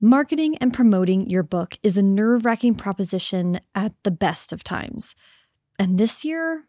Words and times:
Marketing 0.00 0.58
and 0.58 0.74
promoting 0.74 1.30
your 1.30 1.42
book 1.42 1.78
is 1.82 1.96
a 1.96 2.02
nerve 2.02 2.44
wracking 2.44 2.74
proposition 2.74 3.58
at 3.74 3.94
the 4.02 4.10
best 4.10 4.52
of 4.52 4.62
times. 4.62 5.14
And 5.78 5.96
this 5.96 6.22
year, 6.22 6.64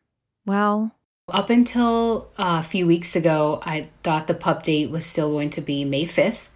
well, 0.46 0.96
up 1.28 1.50
until 1.50 2.32
uh, 2.38 2.62
a 2.62 2.64
few 2.64 2.88
weeks 2.88 3.18
ago, 3.18 3.60
I 3.64 3.90
thought 4.02 4.28
the 4.28 4.34
pub 4.34 4.64
date 4.64 4.92
was 4.92 5.06
still 5.06 5.30
going 5.34 5.50
to 5.52 5.62
be 5.62 5.84
May 5.84 6.06
5th. 6.06 6.48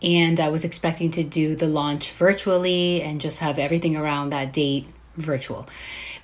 And 0.00 0.38
I 0.38 0.48
was 0.48 0.64
expecting 0.64 1.10
to 1.10 1.24
do 1.24 1.56
the 1.56 1.66
launch 1.66 2.12
virtually 2.12 3.02
and 3.02 3.20
just 3.20 3.40
have 3.40 3.58
everything 3.58 3.96
around 3.96 4.30
that 4.30 4.52
date 4.52 4.86
virtual. 5.16 5.68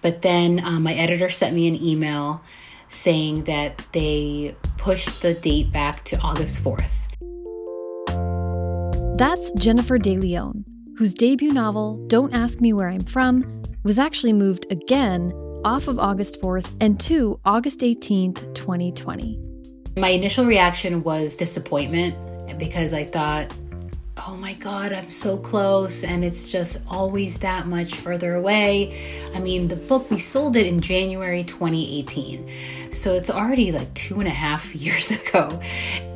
But 0.01 0.23
then 0.23 0.65
um, 0.65 0.85
my 0.85 0.95
editor 0.95 1.29
sent 1.29 1.57
me 1.57 1.67
an 1.67 1.75
email 1.83 2.41
saying 2.87 3.45
that 3.45 3.79
they 3.91 4.55
pushed 4.79 5.23
the 5.23 5.35
date 5.35 5.73
back 5.73 6.05
to 6.05 6.21
August 6.21 6.63
4th. 6.63 7.02
That's 9.17 9.51
Jennifer 9.53 9.99
De 9.99 10.17
Leon, 10.17 10.65
whose 10.97 11.13
debut 11.13 11.53
novel, 11.53 12.03
Don't 12.07 12.35
Ask 12.35 12.63
Me 12.63 12.73
Where 12.73 12.89
I'm 12.89 13.05
From, 13.05 13.63
was 13.85 13.99
actually 13.99 14.33
moved 14.33 14.67
again 14.71 15.33
off 15.65 15.87
of 15.87 15.99
August 15.99 16.41
4th 16.41 16.75
and 16.81 16.99
to 17.01 17.39
August 17.45 17.81
18th, 17.81 18.55
2020. 18.55 19.39
My 19.99 20.09
initial 20.09 20.47
reaction 20.47 21.03
was 21.03 21.37
disappointment 21.37 22.17
because 22.59 22.95
I 22.95 23.05
thought, 23.05 23.53
oh 24.27 24.35
my 24.37 24.55
God, 24.55 24.93
I'm 24.93 25.11
so 25.11 25.37
close, 25.37 26.05
and 26.05 26.25
it's 26.25 26.45
just 26.45 26.81
always 26.89 27.39
that 27.41 27.67
much 27.67 27.95
further 27.95 28.35
away. 28.35 28.99
I 29.35 29.41
mean, 29.41 29.69
the 29.69 29.77
book, 29.77 30.11
we 30.11 30.19
sold 30.19 30.57
it 30.57 30.67
in 30.67 30.81
January 30.81 31.45
2018. 31.45 32.49
So 32.91 33.15
it's 33.15 33.31
already 33.31 33.73
like 33.73 33.93
two 33.95 34.21
and 34.21 34.29
a 34.29 34.33
half 34.33 34.75
years 34.75 35.11
ago. 35.11 35.61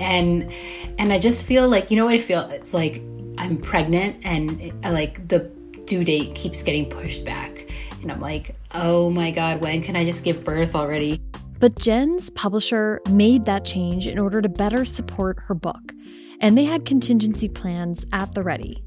And 0.01 0.51
and 0.99 1.13
I 1.13 1.19
just 1.19 1.47
feel 1.47 1.69
like, 1.69 1.91
you 1.91 1.97
know 1.97 2.05
what 2.05 2.15
I 2.15 2.19
feel? 2.19 2.41
It's 2.51 2.75
like 2.75 3.03
I'm 3.39 3.59
pregnant 3.59 4.25
and 4.25 4.73
like 4.85 5.29
the 5.29 5.51
due 5.85 6.05
date 6.05 6.35
keeps 6.35 6.63
getting 6.63 6.89
pushed 6.89 7.25
back. 7.25 7.71
And 8.03 8.11
I'm 8.11 8.21
like, 8.21 8.55
oh 8.75 9.11
my 9.11 9.31
God, 9.31 9.61
when 9.61 9.83
can 9.83 9.97
I 9.97 10.05
just 10.05 10.25
give 10.25 10.45
birth 10.45 10.75
already? 10.75 11.21
But 11.59 11.77
Jen's 11.79 12.31
publisher 12.31 13.01
made 13.11 13.47
that 13.47 13.65
change 13.65 14.07
in 14.07 14.19
order 14.19 14.43
to 14.43 14.49
better 14.49 14.85
support 14.85 15.39
her 15.45 15.55
book, 15.55 15.93
and 16.41 16.57
they 16.57 16.65
had 16.65 16.85
contingency 16.85 17.49
plans 17.49 18.05
at 18.13 18.35
the 18.35 18.43
ready. 18.43 18.83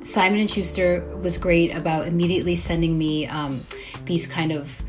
Simon 0.00 0.40
and 0.40 0.48
Schuster 0.48 1.04
was 1.20 1.36
great 1.36 1.74
about 1.74 2.06
immediately 2.06 2.56
sending 2.56 2.96
me 2.96 3.26
um, 3.26 3.60
these 4.06 4.26
kind 4.26 4.52
of 4.52 4.82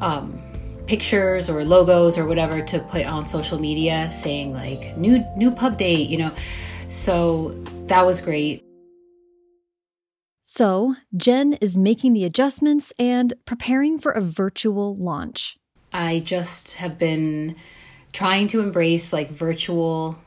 um, 0.00 0.40
pictures 0.86 1.48
or 1.48 1.64
logos 1.64 2.18
or 2.18 2.26
whatever 2.26 2.60
to 2.62 2.78
put 2.80 3.06
on 3.06 3.26
social 3.26 3.58
media, 3.58 4.10
saying 4.10 4.52
like 4.52 4.96
new 4.96 5.24
new 5.36 5.50
pub 5.50 5.78
date, 5.78 6.08
you 6.08 6.18
know. 6.18 6.32
So 6.88 7.50
that 7.86 8.04
was 8.04 8.20
great. 8.20 8.64
So, 10.44 10.96
Jen 11.16 11.54
is 11.54 11.78
making 11.78 12.12
the 12.12 12.24
adjustments 12.24 12.92
and 12.98 13.32
preparing 13.46 13.98
for 13.98 14.12
a 14.12 14.20
virtual 14.20 14.96
launch. 14.96 15.56
I 15.92 16.18
just 16.18 16.74
have 16.74 16.98
been 16.98 17.56
trying 18.12 18.48
to 18.48 18.60
embrace 18.60 19.12
like 19.12 19.30
virtual 19.30 20.18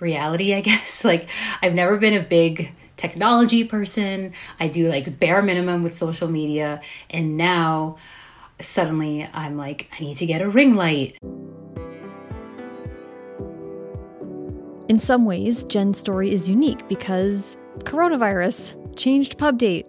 reality, 0.00 0.54
I 0.54 0.60
guess. 0.62 1.04
Like, 1.04 1.28
I've 1.62 1.74
never 1.74 1.96
been 1.98 2.14
a 2.14 2.22
big 2.22 2.72
technology 2.96 3.64
person. 3.64 4.32
I 4.58 4.68
do 4.68 4.88
like 4.88 5.18
bare 5.18 5.42
minimum 5.42 5.82
with 5.82 5.94
social 5.94 6.28
media. 6.28 6.80
And 7.10 7.36
now 7.36 7.96
suddenly 8.60 9.28
I'm 9.32 9.56
like, 9.56 9.88
I 9.98 10.00
need 10.00 10.16
to 10.16 10.26
get 10.26 10.42
a 10.42 10.48
ring 10.48 10.74
light. 10.74 11.18
In 14.88 14.98
some 14.98 15.24
ways, 15.24 15.64
Jen's 15.64 15.98
story 15.98 16.32
is 16.32 16.48
unique 16.48 16.88
because 16.88 17.56
coronavirus 17.80 18.96
changed 18.96 19.36
pub 19.38 19.58
date. 19.58 19.86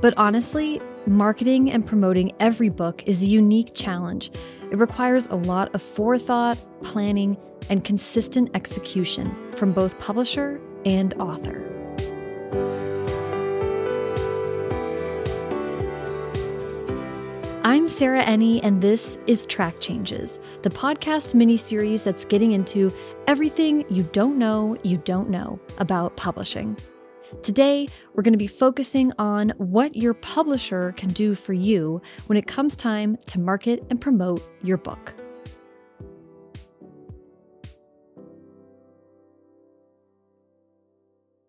But 0.00 0.14
honestly, 0.16 0.80
marketing 1.06 1.72
and 1.72 1.84
promoting 1.84 2.32
every 2.38 2.68
book 2.68 3.02
is 3.06 3.22
a 3.22 3.26
unique 3.26 3.74
challenge. 3.74 4.30
It 4.70 4.78
requires 4.78 5.26
a 5.26 5.36
lot 5.36 5.74
of 5.74 5.82
forethought, 5.82 6.58
planning, 6.82 7.36
and 7.68 7.84
consistent 7.84 8.50
execution 8.54 9.36
from 9.56 9.72
both 9.72 9.98
publisher 9.98 10.60
and 10.84 11.14
author. 11.14 11.64
I'm 17.68 17.86
Sarah 17.86 18.22
Enni, 18.22 18.60
and 18.62 18.80
this 18.80 19.18
is 19.26 19.44
Track 19.44 19.78
Changes, 19.78 20.40
the 20.62 20.70
podcast 20.70 21.34
mini-series 21.34 22.02
that's 22.02 22.24
getting 22.24 22.52
into 22.52 22.90
everything 23.26 23.84
you 23.90 24.04
don't 24.04 24.38
know 24.38 24.78
you 24.84 24.96
don't 24.96 25.28
know 25.28 25.60
about 25.76 26.16
publishing. 26.16 26.78
Today, 27.42 27.86
we're 28.14 28.22
going 28.22 28.32
to 28.32 28.38
be 28.38 28.46
focusing 28.46 29.12
on 29.18 29.50
what 29.58 29.94
your 29.94 30.14
publisher 30.14 30.92
can 30.92 31.10
do 31.10 31.34
for 31.34 31.52
you 31.52 32.00
when 32.24 32.38
it 32.38 32.46
comes 32.46 32.74
time 32.74 33.18
to 33.26 33.38
market 33.38 33.84
and 33.90 34.00
promote 34.00 34.42
your 34.62 34.78
book. 34.78 35.14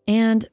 And 0.06 0.46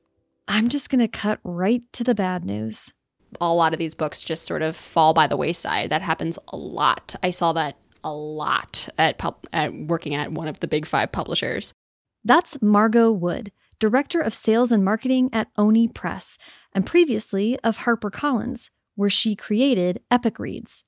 I'm 0.46 0.68
just 0.68 0.90
going 0.90 1.00
to 1.00 1.08
cut 1.08 1.40
right 1.42 1.82
to 1.94 2.04
the 2.04 2.14
bad 2.14 2.44
news. 2.44 2.92
A 3.40 3.52
lot 3.52 3.72
of 3.72 3.78
these 3.78 3.94
books 3.94 4.24
just 4.24 4.44
sort 4.44 4.62
of 4.62 4.76
fall 4.76 5.12
by 5.12 5.26
the 5.26 5.36
wayside. 5.36 5.90
That 5.90 6.02
happens 6.02 6.38
a 6.48 6.56
lot. 6.56 7.14
I 7.22 7.30
saw 7.30 7.52
that 7.52 7.76
a 8.02 8.12
lot 8.12 8.88
at, 8.98 9.18
pub- 9.18 9.46
at 9.52 9.74
working 9.74 10.14
at 10.14 10.32
one 10.32 10.48
of 10.48 10.60
the 10.60 10.68
big 10.68 10.86
five 10.86 11.12
publishers. 11.12 11.74
That's 12.24 12.60
Margot 12.62 13.12
Wood 13.12 13.52
director 13.78 14.20
of 14.20 14.34
sales 14.34 14.72
and 14.72 14.84
marketing 14.84 15.30
at 15.32 15.48
Oni 15.56 15.88
Press, 15.88 16.38
and 16.72 16.86
previously 16.86 17.58
of 17.60 17.78
HarperCollins, 17.78 18.70
where 18.94 19.10
she 19.10 19.36
created 19.36 20.00
Epic 20.10 20.38
Reads. 20.38 20.84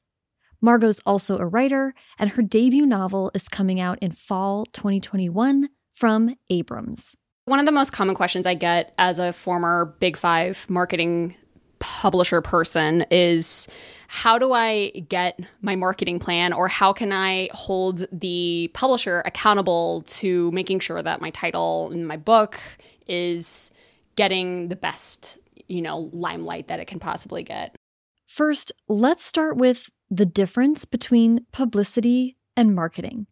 Margot's 0.60 1.00
also 1.06 1.38
a 1.38 1.46
writer, 1.46 1.94
and 2.18 2.30
her 2.30 2.42
debut 2.42 2.86
novel 2.86 3.30
is 3.34 3.48
coming 3.48 3.78
out 3.78 3.98
in 4.00 4.12
fall 4.12 4.64
2021 4.66 5.68
from 5.92 6.34
Abrams. 6.50 7.14
One 7.44 7.60
of 7.60 7.66
the 7.66 7.72
most 7.72 7.92
common 7.92 8.14
questions 8.14 8.46
I 8.46 8.54
get 8.54 8.92
as 8.98 9.18
a 9.18 9.32
former 9.32 9.96
Big 10.00 10.16
Five 10.16 10.66
marketing 10.68 11.34
publisher 11.78 12.40
person 12.40 13.04
is 13.10 13.68
how 14.08 14.38
do 14.38 14.52
I 14.52 14.90
get 15.08 15.38
my 15.60 15.76
marketing 15.76 16.18
plan 16.18 16.52
or 16.52 16.66
how 16.66 16.92
can 16.92 17.12
I 17.12 17.50
hold 17.52 18.06
the 18.10 18.70
publisher 18.72 19.22
accountable 19.26 20.02
to 20.06 20.50
making 20.52 20.80
sure 20.80 21.02
that 21.02 21.20
my 21.20 21.30
title 21.30 21.90
in 21.92 22.06
my 22.06 22.16
book 22.16 22.58
is 23.06 23.70
getting 24.16 24.68
the 24.68 24.76
best, 24.76 25.38
you 25.68 25.82
know, 25.82 26.10
limelight 26.12 26.68
that 26.68 26.80
it 26.80 26.86
can 26.86 26.98
possibly 26.98 27.42
get? 27.42 27.76
First, 28.24 28.72
let's 28.88 29.24
start 29.24 29.56
with 29.56 29.90
the 30.10 30.26
difference 30.26 30.84
between 30.84 31.46
publicity 31.52 32.36
and 32.56 32.74
marketing. 32.74 33.26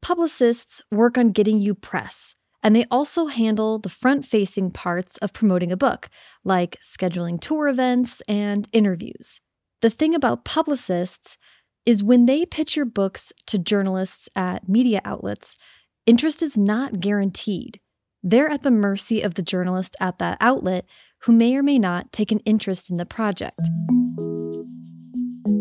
Publicists 0.00 0.80
work 0.90 1.18
on 1.18 1.32
getting 1.32 1.58
you 1.58 1.74
press, 1.74 2.34
and 2.68 2.76
they 2.76 2.84
also 2.90 3.28
handle 3.28 3.78
the 3.78 3.88
front 3.88 4.26
facing 4.26 4.70
parts 4.70 5.16
of 5.22 5.32
promoting 5.32 5.72
a 5.72 5.76
book, 5.76 6.10
like 6.44 6.76
scheduling 6.82 7.40
tour 7.40 7.66
events 7.66 8.20
and 8.28 8.68
interviews. 8.74 9.40
The 9.80 9.88
thing 9.88 10.14
about 10.14 10.44
publicists 10.44 11.38
is 11.86 12.04
when 12.04 12.26
they 12.26 12.44
pitch 12.44 12.76
your 12.76 12.84
books 12.84 13.32
to 13.46 13.58
journalists 13.58 14.28
at 14.36 14.68
media 14.68 15.00
outlets, 15.06 15.56
interest 16.04 16.42
is 16.42 16.58
not 16.58 17.00
guaranteed. 17.00 17.80
They're 18.22 18.50
at 18.50 18.60
the 18.60 18.70
mercy 18.70 19.22
of 19.22 19.32
the 19.32 19.42
journalist 19.42 19.96
at 19.98 20.18
that 20.18 20.36
outlet 20.38 20.84
who 21.22 21.32
may 21.32 21.56
or 21.56 21.62
may 21.62 21.78
not 21.78 22.12
take 22.12 22.30
an 22.32 22.40
interest 22.40 22.90
in 22.90 22.98
the 22.98 23.06
project. 23.06 23.62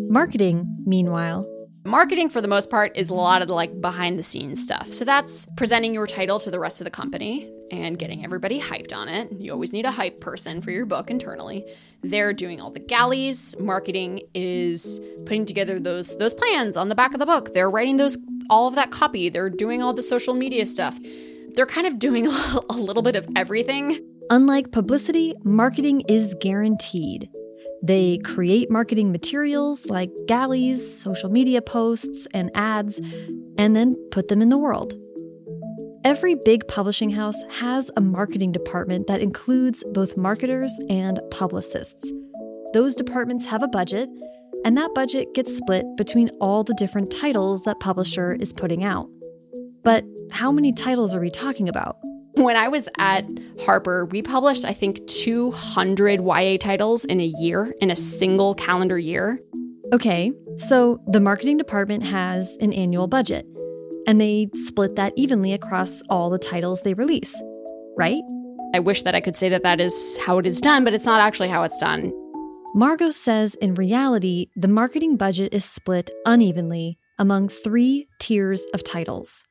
Marketing, 0.09 0.83
meanwhile, 0.85 1.45
Marketing, 1.85 2.29
for 2.29 2.41
the 2.41 2.47
most 2.47 2.69
part, 2.69 2.97
is 2.97 3.09
a 3.09 3.13
lot 3.13 3.41
of 3.41 3.47
the 3.47 3.53
like 3.53 3.79
behind 3.79 4.19
the 4.19 4.23
scenes 4.23 4.61
stuff. 4.61 4.91
So 4.91 5.05
that's 5.05 5.47
presenting 5.55 5.93
your 5.93 6.05
title 6.05 6.39
to 6.39 6.51
the 6.51 6.59
rest 6.59 6.81
of 6.81 6.85
the 6.85 6.91
company 6.91 7.49
and 7.71 7.97
getting 7.97 8.23
everybody 8.23 8.59
hyped 8.59 8.95
on 8.95 9.07
it. 9.09 9.31
You 9.31 9.51
always 9.51 9.73
need 9.73 9.85
a 9.85 9.91
hype 9.91 10.19
person 10.19 10.61
for 10.61 10.71
your 10.71 10.85
book 10.85 11.09
internally. 11.09 11.65
They're 12.03 12.33
doing 12.33 12.59
all 12.61 12.71
the 12.71 12.79
galleys. 12.79 13.55
Marketing 13.59 14.21
is 14.33 14.99
putting 15.25 15.45
together 15.45 15.79
those 15.79 16.17
those 16.17 16.33
plans 16.33 16.77
on 16.77 16.89
the 16.89 16.95
back 16.95 17.13
of 17.13 17.19
the 17.19 17.25
book. 17.25 17.53
They're 17.53 17.69
writing 17.69 17.97
those 17.97 18.17
all 18.49 18.67
of 18.67 18.75
that 18.75 18.91
copy. 18.91 19.29
They're 19.29 19.49
doing 19.49 19.81
all 19.81 19.93
the 19.93 20.01
social 20.03 20.33
media 20.33 20.65
stuff. 20.65 20.99
They're 21.53 21.65
kind 21.65 21.87
of 21.87 21.99
doing 21.99 22.27
a 22.69 22.73
little 22.73 23.03
bit 23.03 23.15
of 23.15 23.27
everything. 23.35 23.99
Unlike 24.29 24.71
publicity, 24.71 25.35
marketing 25.43 26.01
is 26.09 26.35
guaranteed. 26.41 27.29
They 27.83 28.17
create 28.19 28.71
marketing 28.71 29.11
materials 29.11 29.85
like 29.87 30.11
galleys, 30.27 30.99
social 30.99 31.29
media 31.29 31.61
posts, 31.61 32.27
and 32.33 32.49
ads, 32.55 32.99
and 33.57 33.75
then 33.75 33.95
put 34.11 34.27
them 34.27 34.41
in 34.41 34.49
the 34.49 34.57
world. 34.57 34.95
Every 36.03 36.35
big 36.35 36.67
publishing 36.67 37.09
house 37.09 37.41
has 37.59 37.91
a 37.97 38.01
marketing 38.01 38.51
department 38.51 39.07
that 39.07 39.21
includes 39.21 39.83
both 39.91 40.17
marketers 40.17 40.73
and 40.89 41.19
publicists. 41.31 42.11
Those 42.73 42.95
departments 42.95 43.45
have 43.47 43.61
a 43.61 43.67
budget, 43.67 44.09
and 44.65 44.77
that 44.77 44.93
budget 44.93 45.33
gets 45.33 45.55
split 45.55 45.85
between 45.97 46.29
all 46.41 46.63
the 46.63 46.75
different 46.75 47.11
titles 47.11 47.63
that 47.63 47.79
publisher 47.79 48.33
is 48.33 48.53
putting 48.53 48.83
out. 48.83 49.09
But 49.83 50.03
how 50.31 50.51
many 50.51 50.73
titles 50.73 51.15
are 51.15 51.21
we 51.21 51.29
talking 51.29 51.69
about? 51.69 51.97
When 52.37 52.55
I 52.55 52.67
was 52.67 52.87
at 52.99 53.25
Harper, 53.65 54.05
we 54.05 54.21
published, 54.21 54.63
I 54.63 54.71
think, 54.71 55.07
200 55.07 56.21
YA 56.21 56.57
titles 56.59 57.03
in 57.03 57.19
a 57.19 57.25
year, 57.25 57.73
in 57.81 57.89
a 57.89 57.95
single 57.95 58.53
calendar 58.53 58.99
year. 58.99 59.39
Okay, 59.91 60.31
so 60.57 61.01
the 61.07 61.19
marketing 61.19 61.57
department 61.57 62.03
has 62.03 62.55
an 62.61 62.73
annual 62.73 63.07
budget, 63.07 63.47
and 64.05 64.21
they 64.21 64.49
split 64.53 64.97
that 64.97 65.13
evenly 65.15 65.51
across 65.51 66.03
all 66.11 66.29
the 66.29 66.37
titles 66.37 66.83
they 66.83 66.93
release, 66.93 67.33
right? 67.97 68.21
I 68.75 68.81
wish 68.81 69.01
that 69.01 69.15
I 69.15 69.21
could 69.21 69.35
say 69.35 69.49
that 69.49 69.63
that 69.63 69.81
is 69.81 70.19
how 70.23 70.37
it 70.37 70.45
is 70.45 70.61
done, 70.61 70.83
but 70.83 70.93
it's 70.93 71.07
not 71.07 71.21
actually 71.21 71.49
how 71.49 71.63
it's 71.63 71.79
done. 71.79 72.13
Margot 72.75 73.09
says 73.09 73.55
in 73.55 73.73
reality, 73.73 74.51
the 74.55 74.67
marketing 74.67 75.17
budget 75.17 75.55
is 75.55 75.65
split 75.65 76.11
unevenly 76.23 76.99
among 77.17 77.49
three 77.49 78.07
tiers 78.19 78.63
of 78.75 78.83
titles. 78.83 79.43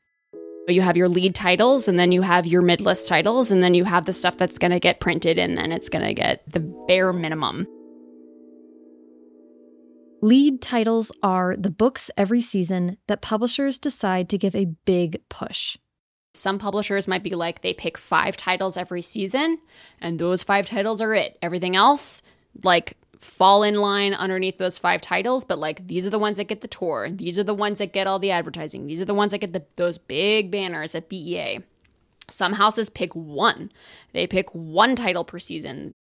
You 0.69 0.83
have 0.83 0.97
your 0.97 1.09
lead 1.09 1.35
titles, 1.35 1.87
and 1.87 1.99
then 1.99 2.11
you 2.11 2.23
have 2.23 2.47
your 2.47 2.63
mid 2.63 2.81
list 2.81 3.09
titles, 3.09 3.53
and 3.53 3.63
then 3.63 3.75
you 3.75 3.85
have 3.85 4.05
the 4.05 4.13
stuff 4.13 4.37
that's 4.37 4.59
going 4.59 4.73
to 4.73 4.81
get 4.81 4.99
printed, 4.99 5.39
and 5.39 5.57
then 5.57 5.71
it's 5.71 5.89
going 5.89 6.05
to 6.05 6.15
get 6.15 6.43
the 6.51 6.61
bare 6.89 7.13
minimum. 7.13 7.67
Lead 10.23 10.61
titles 10.61 11.13
are 11.23 11.55
the 11.57 11.71
books 11.71 12.11
every 12.17 12.41
season 12.41 12.97
that 13.07 13.23
publishers 13.23 13.79
decide 13.79 14.29
to 14.29 14.39
give 14.39 14.57
a 14.57 14.65
big 14.85 15.21
push. 15.29 15.77
Some 16.35 16.59
publishers 16.59 17.07
might 17.07 17.23
be 17.23 17.35
like 17.35 17.61
they 17.61 17.73
pick 17.73 17.97
five 17.97 18.37
titles 18.37 18.77
every 18.77 19.03
season, 19.03 19.59
and 20.01 20.19
those 20.19 20.43
five 20.43 20.67
titles 20.67 21.01
are 21.01 21.15
it. 21.15 21.39
Everything 21.43 21.77
else, 21.77 22.23
like 22.65 22.97
fall 23.19 23.63
in 23.63 23.77
line 23.77 24.15
underneath 24.15 24.59
those 24.59 24.79
five 24.79 25.01
titles, 25.01 25.45
but 25.45 25.59
like 25.59 25.87
these 25.87 26.07
are 26.07 26.11
the 26.11 26.19
ones 26.19 26.37
that 26.37 26.45
get 26.45 26.61
the 26.61 26.69
tour. 26.69 27.11
These 27.11 27.39
are 27.39 27.45
the 27.45 27.55
ones 27.55 27.79
that 27.79 27.93
get 27.93 28.07
all 28.07 28.19
the 28.19 28.31
advertising. 28.31 28.87
These 28.87 29.01
are 29.01 29.07
the 29.07 29.15
ones 29.15 29.33
that 29.33 29.39
get 29.39 29.53
the, 29.53 29.65
those 29.77 29.99
big 29.99 30.51
banners 30.51 30.95
at 30.95 31.09
BEA. 31.09 31.61
Some 32.29 32.55
houses 32.55 32.91
pick 32.91 33.15
one. 33.15 33.71
They 34.13 34.27
pick 34.27 34.51
one 34.51 34.97
title 34.97 35.25
per 35.25 35.39
season. 35.39 35.93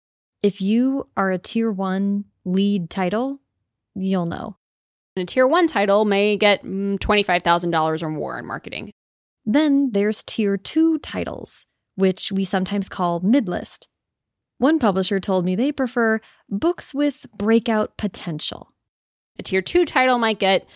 If 0.42 0.60
you 0.60 1.08
are 1.16 1.30
a 1.30 1.38
tier 1.38 1.70
one 1.70 2.24
lead 2.44 2.90
title, 2.90 3.40
you'll 3.94 4.26
know. 4.26 4.56
And 5.16 5.22
a 5.22 5.26
tier 5.26 5.46
one 5.46 5.66
title 5.66 6.04
may 6.04 6.36
get 6.36 6.62
mm, 6.62 6.98
$25,000 6.98 8.02
or 8.02 8.10
more 8.10 8.38
in 8.38 8.46
marketing. 8.46 8.90
Then 9.44 9.92
there's 9.92 10.22
tier 10.24 10.56
two 10.56 10.98
titles, 10.98 11.66
which 11.94 12.32
we 12.32 12.44
sometimes 12.44 12.88
call 12.88 13.20
mid 13.20 13.48
list. 13.48 13.88
One 14.58 14.78
publisher 14.78 15.20
told 15.20 15.44
me 15.44 15.54
they 15.54 15.72
prefer 15.72 16.20
books 16.48 16.94
with 16.94 17.26
breakout 17.36 17.96
potential. 17.96 18.72
A 19.38 19.42
tier 19.42 19.60
two 19.60 19.84
title 19.84 20.18
might 20.18 20.38
get, 20.38 20.66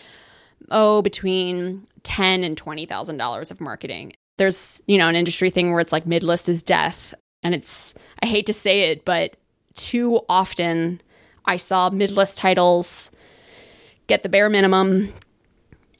oh, 0.69 1.01
between 1.01 1.87
ten 2.03 2.43
and 2.43 2.55
twenty 2.55 2.85
thousand 2.85 3.17
dollars 3.17 3.49
of 3.49 3.59
marketing. 3.59 4.13
There's, 4.37 4.81
you 4.87 4.97
know, 4.97 5.07
an 5.07 5.15
industry 5.15 5.49
thing 5.49 5.71
where 5.71 5.79
it's 5.79 5.91
like 5.91 6.05
mid 6.05 6.23
list 6.23 6.47
is 6.47 6.63
death. 6.63 7.13
And 7.43 7.55
it's 7.55 7.95
I 8.21 8.27
hate 8.27 8.45
to 8.45 8.53
say 8.53 8.91
it, 8.91 9.03
but 9.03 9.35
too 9.73 10.21
often 10.29 11.01
I 11.45 11.55
saw 11.55 11.89
mid 11.89 12.11
list 12.11 12.37
titles 12.37 13.09
get 14.05 14.21
the 14.21 14.29
bare 14.29 14.49
minimum 14.49 15.13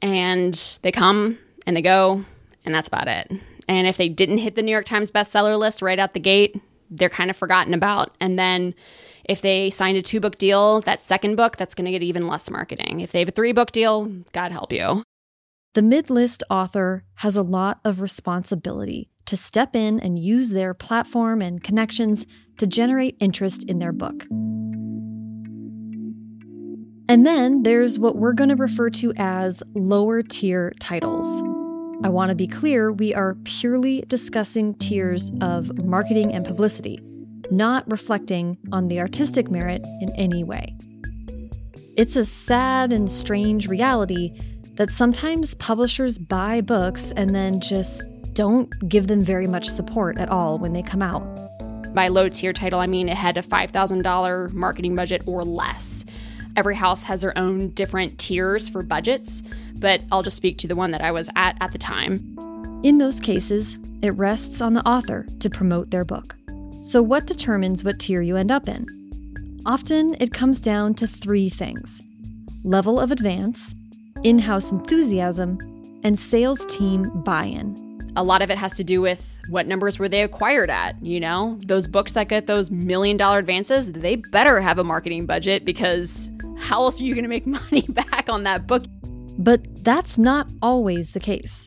and 0.00 0.54
they 0.82 0.92
come 0.92 1.38
and 1.66 1.76
they 1.76 1.82
go, 1.82 2.24
and 2.64 2.74
that's 2.74 2.88
about 2.88 3.08
it. 3.08 3.32
And 3.68 3.86
if 3.86 3.96
they 3.96 4.08
didn't 4.08 4.38
hit 4.38 4.54
the 4.54 4.62
New 4.62 4.72
York 4.72 4.84
Times 4.84 5.10
bestseller 5.10 5.58
list 5.58 5.82
right 5.82 5.98
out 5.98 6.14
the 6.14 6.20
gate, 6.20 6.60
they're 6.92 7.08
kind 7.08 7.30
of 7.30 7.36
forgotten 7.36 7.74
about. 7.74 8.14
And 8.20 8.38
then 8.38 8.74
if 9.24 9.40
they 9.40 9.70
signed 9.70 9.96
a 9.96 10.02
two 10.02 10.20
book 10.20 10.38
deal, 10.38 10.80
that 10.82 11.02
second 11.02 11.36
book, 11.36 11.56
that's 11.56 11.74
going 11.74 11.86
to 11.86 11.90
get 11.90 12.02
even 12.02 12.26
less 12.26 12.50
marketing. 12.50 13.00
If 13.00 13.12
they 13.12 13.20
have 13.20 13.28
a 13.28 13.32
three 13.32 13.52
book 13.52 13.72
deal, 13.72 14.06
God 14.32 14.52
help 14.52 14.72
you. 14.72 15.02
The 15.74 15.82
mid 15.82 16.10
list 16.10 16.42
author 16.50 17.04
has 17.16 17.36
a 17.36 17.42
lot 17.42 17.80
of 17.84 18.00
responsibility 18.00 19.08
to 19.24 19.36
step 19.36 19.74
in 19.74 20.00
and 20.00 20.18
use 20.18 20.50
their 20.50 20.74
platform 20.74 21.40
and 21.40 21.62
connections 21.62 22.26
to 22.58 22.66
generate 22.66 23.16
interest 23.20 23.64
in 23.64 23.78
their 23.78 23.92
book. 23.92 24.24
And 27.08 27.26
then 27.26 27.62
there's 27.62 27.98
what 27.98 28.16
we're 28.16 28.32
going 28.32 28.50
to 28.50 28.56
refer 28.56 28.90
to 28.90 29.12
as 29.16 29.62
lower 29.74 30.22
tier 30.22 30.72
titles. 30.78 31.51
I 32.04 32.08
want 32.08 32.30
to 32.30 32.34
be 32.34 32.48
clear, 32.48 32.90
we 32.90 33.14
are 33.14 33.36
purely 33.44 34.04
discussing 34.08 34.74
tiers 34.74 35.30
of 35.40 35.78
marketing 35.84 36.34
and 36.34 36.44
publicity, 36.44 37.00
not 37.52 37.88
reflecting 37.88 38.58
on 38.72 38.88
the 38.88 38.98
artistic 38.98 39.48
merit 39.48 39.86
in 40.00 40.10
any 40.18 40.42
way. 40.42 40.76
It's 41.96 42.16
a 42.16 42.24
sad 42.24 42.92
and 42.92 43.08
strange 43.08 43.68
reality 43.68 44.36
that 44.74 44.90
sometimes 44.90 45.54
publishers 45.56 46.18
buy 46.18 46.60
books 46.60 47.12
and 47.12 47.30
then 47.30 47.60
just 47.60 48.02
don't 48.34 48.72
give 48.88 49.06
them 49.06 49.20
very 49.20 49.46
much 49.46 49.68
support 49.68 50.18
at 50.18 50.28
all 50.28 50.58
when 50.58 50.72
they 50.72 50.82
come 50.82 51.02
out. 51.02 51.22
By 51.94 52.08
low 52.08 52.28
tier 52.28 52.52
title, 52.52 52.80
I 52.80 52.88
mean 52.88 53.08
it 53.08 53.16
had 53.16 53.36
a 53.36 53.42
$5,000 53.42 54.54
marketing 54.54 54.96
budget 54.96 55.22
or 55.28 55.44
less. 55.44 56.04
Every 56.56 56.76
house 56.76 57.04
has 57.04 57.22
their 57.22 57.36
own 57.38 57.70
different 57.70 58.18
tiers 58.18 58.68
for 58.68 58.82
budgets, 58.82 59.42
but 59.80 60.04
I'll 60.12 60.22
just 60.22 60.36
speak 60.36 60.58
to 60.58 60.68
the 60.68 60.76
one 60.76 60.90
that 60.90 61.00
I 61.00 61.10
was 61.10 61.30
at 61.36 61.56
at 61.60 61.72
the 61.72 61.78
time. 61.78 62.18
In 62.82 62.98
those 62.98 63.20
cases, 63.20 63.78
it 64.02 64.10
rests 64.10 64.60
on 64.60 64.74
the 64.74 64.86
author 64.86 65.24
to 65.40 65.48
promote 65.48 65.90
their 65.90 66.04
book. 66.04 66.34
So, 66.82 67.00
what 67.02 67.26
determines 67.26 67.84
what 67.84 68.00
tier 68.00 68.22
you 68.22 68.36
end 68.36 68.50
up 68.50 68.68
in? 68.68 68.84
Often 69.64 70.16
it 70.20 70.32
comes 70.32 70.60
down 70.60 70.94
to 70.94 71.06
three 71.06 71.48
things 71.48 72.06
level 72.64 73.00
of 73.00 73.10
advance, 73.10 73.74
in 74.24 74.38
house 74.38 74.72
enthusiasm, 74.72 75.58
and 76.04 76.18
sales 76.18 76.66
team 76.66 77.04
buy 77.24 77.44
in. 77.44 77.76
A 78.14 78.22
lot 78.22 78.42
of 78.42 78.50
it 78.50 78.58
has 78.58 78.72
to 78.74 78.84
do 78.84 79.00
with 79.00 79.40
what 79.48 79.66
numbers 79.66 79.98
were 79.98 80.08
they 80.08 80.22
acquired 80.22 80.68
at. 80.68 81.02
You 81.02 81.20
know, 81.20 81.58
those 81.66 81.86
books 81.86 82.12
that 82.12 82.28
get 82.28 82.46
those 82.46 82.70
million 82.70 83.16
dollar 83.16 83.38
advances, 83.38 83.90
they 83.92 84.16
better 84.16 84.60
have 84.60 84.78
a 84.78 84.84
marketing 84.84 85.26
budget 85.26 85.64
because 85.64 86.28
how 86.62 86.82
else 86.82 87.00
are 87.00 87.04
you 87.04 87.14
going 87.14 87.24
to 87.24 87.28
make 87.28 87.46
money 87.72 87.84
back 87.90 88.28
on 88.28 88.44
that 88.44 88.66
book? 88.66 88.84
But 89.38 89.84
that's 89.84 90.18
not 90.18 90.52
always 90.62 91.12
the 91.12 91.20
case. 91.20 91.66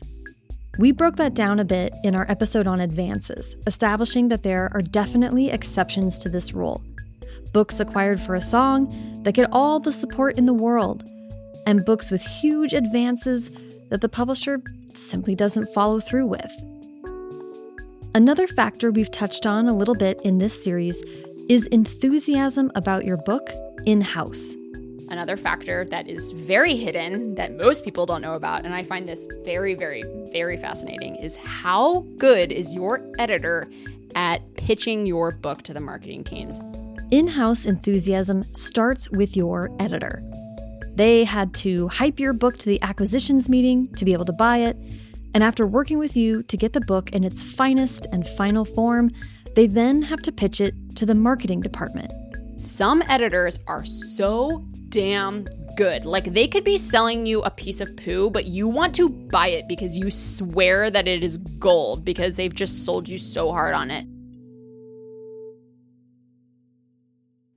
We 0.78 0.92
broke 0.92 1.16
that 1.16 1.34
down 1.34 1.58
a 1.58 1.64
bit 1.64 1.94
in 2.04 2.14
our 2.14 2.30
episode 2.30 2.66
on 2.66 2.80
advances, 2.80 3.56
establishing 3.66 4.28
that 4.28 4.42
there 4.42 4.70
are 4.74 4.82
definitely 4.82 5.50
exceptions 5.50 6.18
to 6.18 6.28
this 6.28 6.52
rule. 6.52 6.84
Books 7.54 7.80
acquired 7.80 8.20
for 8.20 8.34
a 8.34 8.40
song 8.40 8.88
that 9.22 9.32
get 9.32 9.48
all 9.52 9.80
the 9.80 9.92
support 9.92 10.36
in 10.36 10.44
the 10.44 10.52
world, 10.52 11.02
and 11.66 11.84
books 11.86 12.10
with 12.10 12.20
huge 12.20 12.74
advances 12.74 13.88
that 13.88 14.02
the 14.02 14.08
publisher 14.08 14.60
simply 14.86 15.34
doesn't 15.34 15.72
follow 15.72 15.98
through 15.98 16.26
with. 16.26 16.52
Another 18.14 18.46
factor 18.46 18.90
we've 18.90 19.10
touched 19.10 19.46
on 19.46 19.68
a 19.68 19.76
little 19.76 19.94
bit 19.94 20.20
in 20.24 20.38
this 20.38 20.62
series 20.62 21.02
is 21.48 21.66
enthusiasm 21.68 22.70
about 22.74 23.04
your 23.04 23.18
book 23.24 23.50
in 23.86 24.00
house. 24.00 24.56
Another 25.08 25.36
factor 25.36 25.84
that 25.84 26.08
is 26.08 26.32
very 26.32 26.74
hidden 26.74 27.36
that 27.36 27.56
most 27.56 27.84
people 27.84 28.06
don't 28.06 28.22
know 28.22 28.32
about, 28.32 28.64
and 28.64 28.74
I 28.74 28.82
find 28.82 29.06
this 29.06 29.26
very, 29.44 29.74
very, 29.74 30.02
very 30.32 30.56
fascinating, 30.56 31.14
is 31.16 31.36
how 31.36 32.00
good 32.18 32.50
is 32.50 32.74
your 32.74 33.08
editor 33.18 33.66
at 34.16 34.40
pitching 34.56 35.06
your 35.06 35.30
book 35.38 35.62
to 35.62 35.72
the 35.72 35.80
marketing 35.80 36.24
teams? 36.24 36.60
In 37.12 37.28
house 37.28 37.66
enthusiasm 37.66 38.42
starts 38.42 39.08
with 39.12 39.36
your 39.36 39.70
editor. 39.78 40.22
They 40.96 41.22
had 41.22 41.54
to 41.56 41.86
hype 41.86 42.18
your 42.18 42.32
book 42.32 42.56
to 42.58 42.66
the 42.66 42.82
acquisitions 42.82 43.48
meeting 43.48 43.92
to 43.92 44.04
be 44.04 44.12
able 44.12 44.24
to 44.24 44.32
buy 44.32 44.58
it. 44.58 44.76
And 45.34 45.44
after 45.44 45.68
working 45.68 45.98
with 45.98 46.16
you 46.16 46.42
to 46.44 46.56
get 46.56 46.72
the 46.72 46.80
book 46.80 47.12
in 47.12 47.22
its 47.22 47.44
finest 47.44 48.06
and 48.12 48.26
final 48.26 48.64
form, 48.64 49.10
they 49.54 49.68
then 49.68 50.02
have 50.02 50.22
to 50.22 50.32
pitch 50.32 50.60
it 50.60 50.74
to 50.96 51.06
the 51.06 51.14
marketing 51.14 51.60
department. 51.60 52.10
Some 52.58 53.02
editors 53.08 53.60
are 53.66 53.84
so 53.84 54.64
damn 54.88 55.46
good. 55.76 56.04
Like 56.04 56.32
they 56.32 56.46
could 56.48 56.64
be 56.64 56.78
selling 56.78 57.26
you 57.26 57.42
a 57.42 57.50
piece 57.50 57.80
of 57.80 57.96
poo, 57.96 58.30
but 58.30 58.46
you 58.46 58.68
want 58.68 58.94
to 58.96 59.08
buy 59.08 59.48
it 59.48 59.64
because 59.68 59.96
you 59.96 60.10
swear 60.10 60.90
that 60.90 61.08
it 61.08 61.22
is 61.22 61.38
gold 61.38 62.04
because 62.04 62.36
they've 62.36 62.54
just 62.54 62.84
sold 62.84 63.08
you 63.08 63.18
so 63.18 63.52
hard 63.52 63.74
on 63.74 63.90
it. 63.90 64.06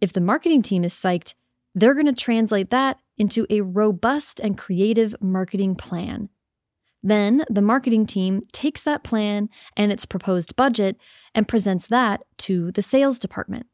If 0.01 0.13
the 0.13 0.21
marketing 0.21 0.61
team 0.61 0.83
is 0.83 0.93
psyched, 0.93 1.33
they're 1.75 1.93
going 1.93 2.05
to 2.05 2.13
translate 2.13 2.69
that 2.71 2.97
into 3.17 3.45
a 3.49 3.61
robust 3.61 4.39
and 4.39 4.57
creative 4.57 5.15
marketing 5.21 5.75
plan. 5.75 6.29
Then 7.03 7.45
the 7.49 7.61
marketing 7.61 8.05
team 8.05 8.41
takes 8.51 8.81
that 8.83 9.03
plan 9.03 9.49
and 9.77 9.91
its 9.91 10.05
proposed 10.05 10.55
budget 10.55 10.97
and 11.33 11.47
presents 11.47 11.87
that 11.87 12.21
to 12.39 12.71
the 12.71 12.81
sales 12.81 13.19
department. 13.19 13.67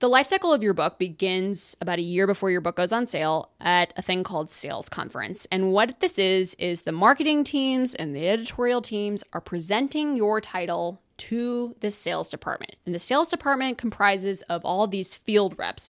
The 0.00 0.08
life 0.08 0.24
cycle 0.24 0.54
of 0.54 0.62
your 0.62 0.72
book 0.72 0.98
begins 0.98 1.76
about 1.78 1.98
a 1.98 2.02
year 2.02 2.26
before 2.26 2.50
your 2.50 2.62
book 2.62 2.76
goes 2.76 2.90
on 2.90 3.06
sale 3.06 3.50
at 3.60 3.92
a 3.98 4.02
thing 4.02 4.24
called 4.24 4.48
sales 4.48 4.88
conference. 4.88 5.46
And 5.52 5.72
what 5.72 6.00
this 6.00 6.18
is, 6.18 6.54
is 6.54 6.82
the 6.82 6.90
marketing 6.90 7.44
teams 7.44 7.94
and 7.94 8.16
the 8.16 8.26
editorial 8.26 8.80
teams 8.80 9.22
are 9.34 9.42
presenting 9.42 10.16
your 10.16 10.40
title 10.40 11.02
to 11.18 11.76
the 11.80 11.90
sales 11.90 12.30
department. 12.30 12.76
And 12.86 12.94
the 12.94 12.98
sales 12.98 13.28
department 13.28 13.76
comprises 13.76 14.40
of 14.48 14.64
all 14.64 14.86
these 14.86 15.14
field 15.14 15.54
reps. 15.58 15.90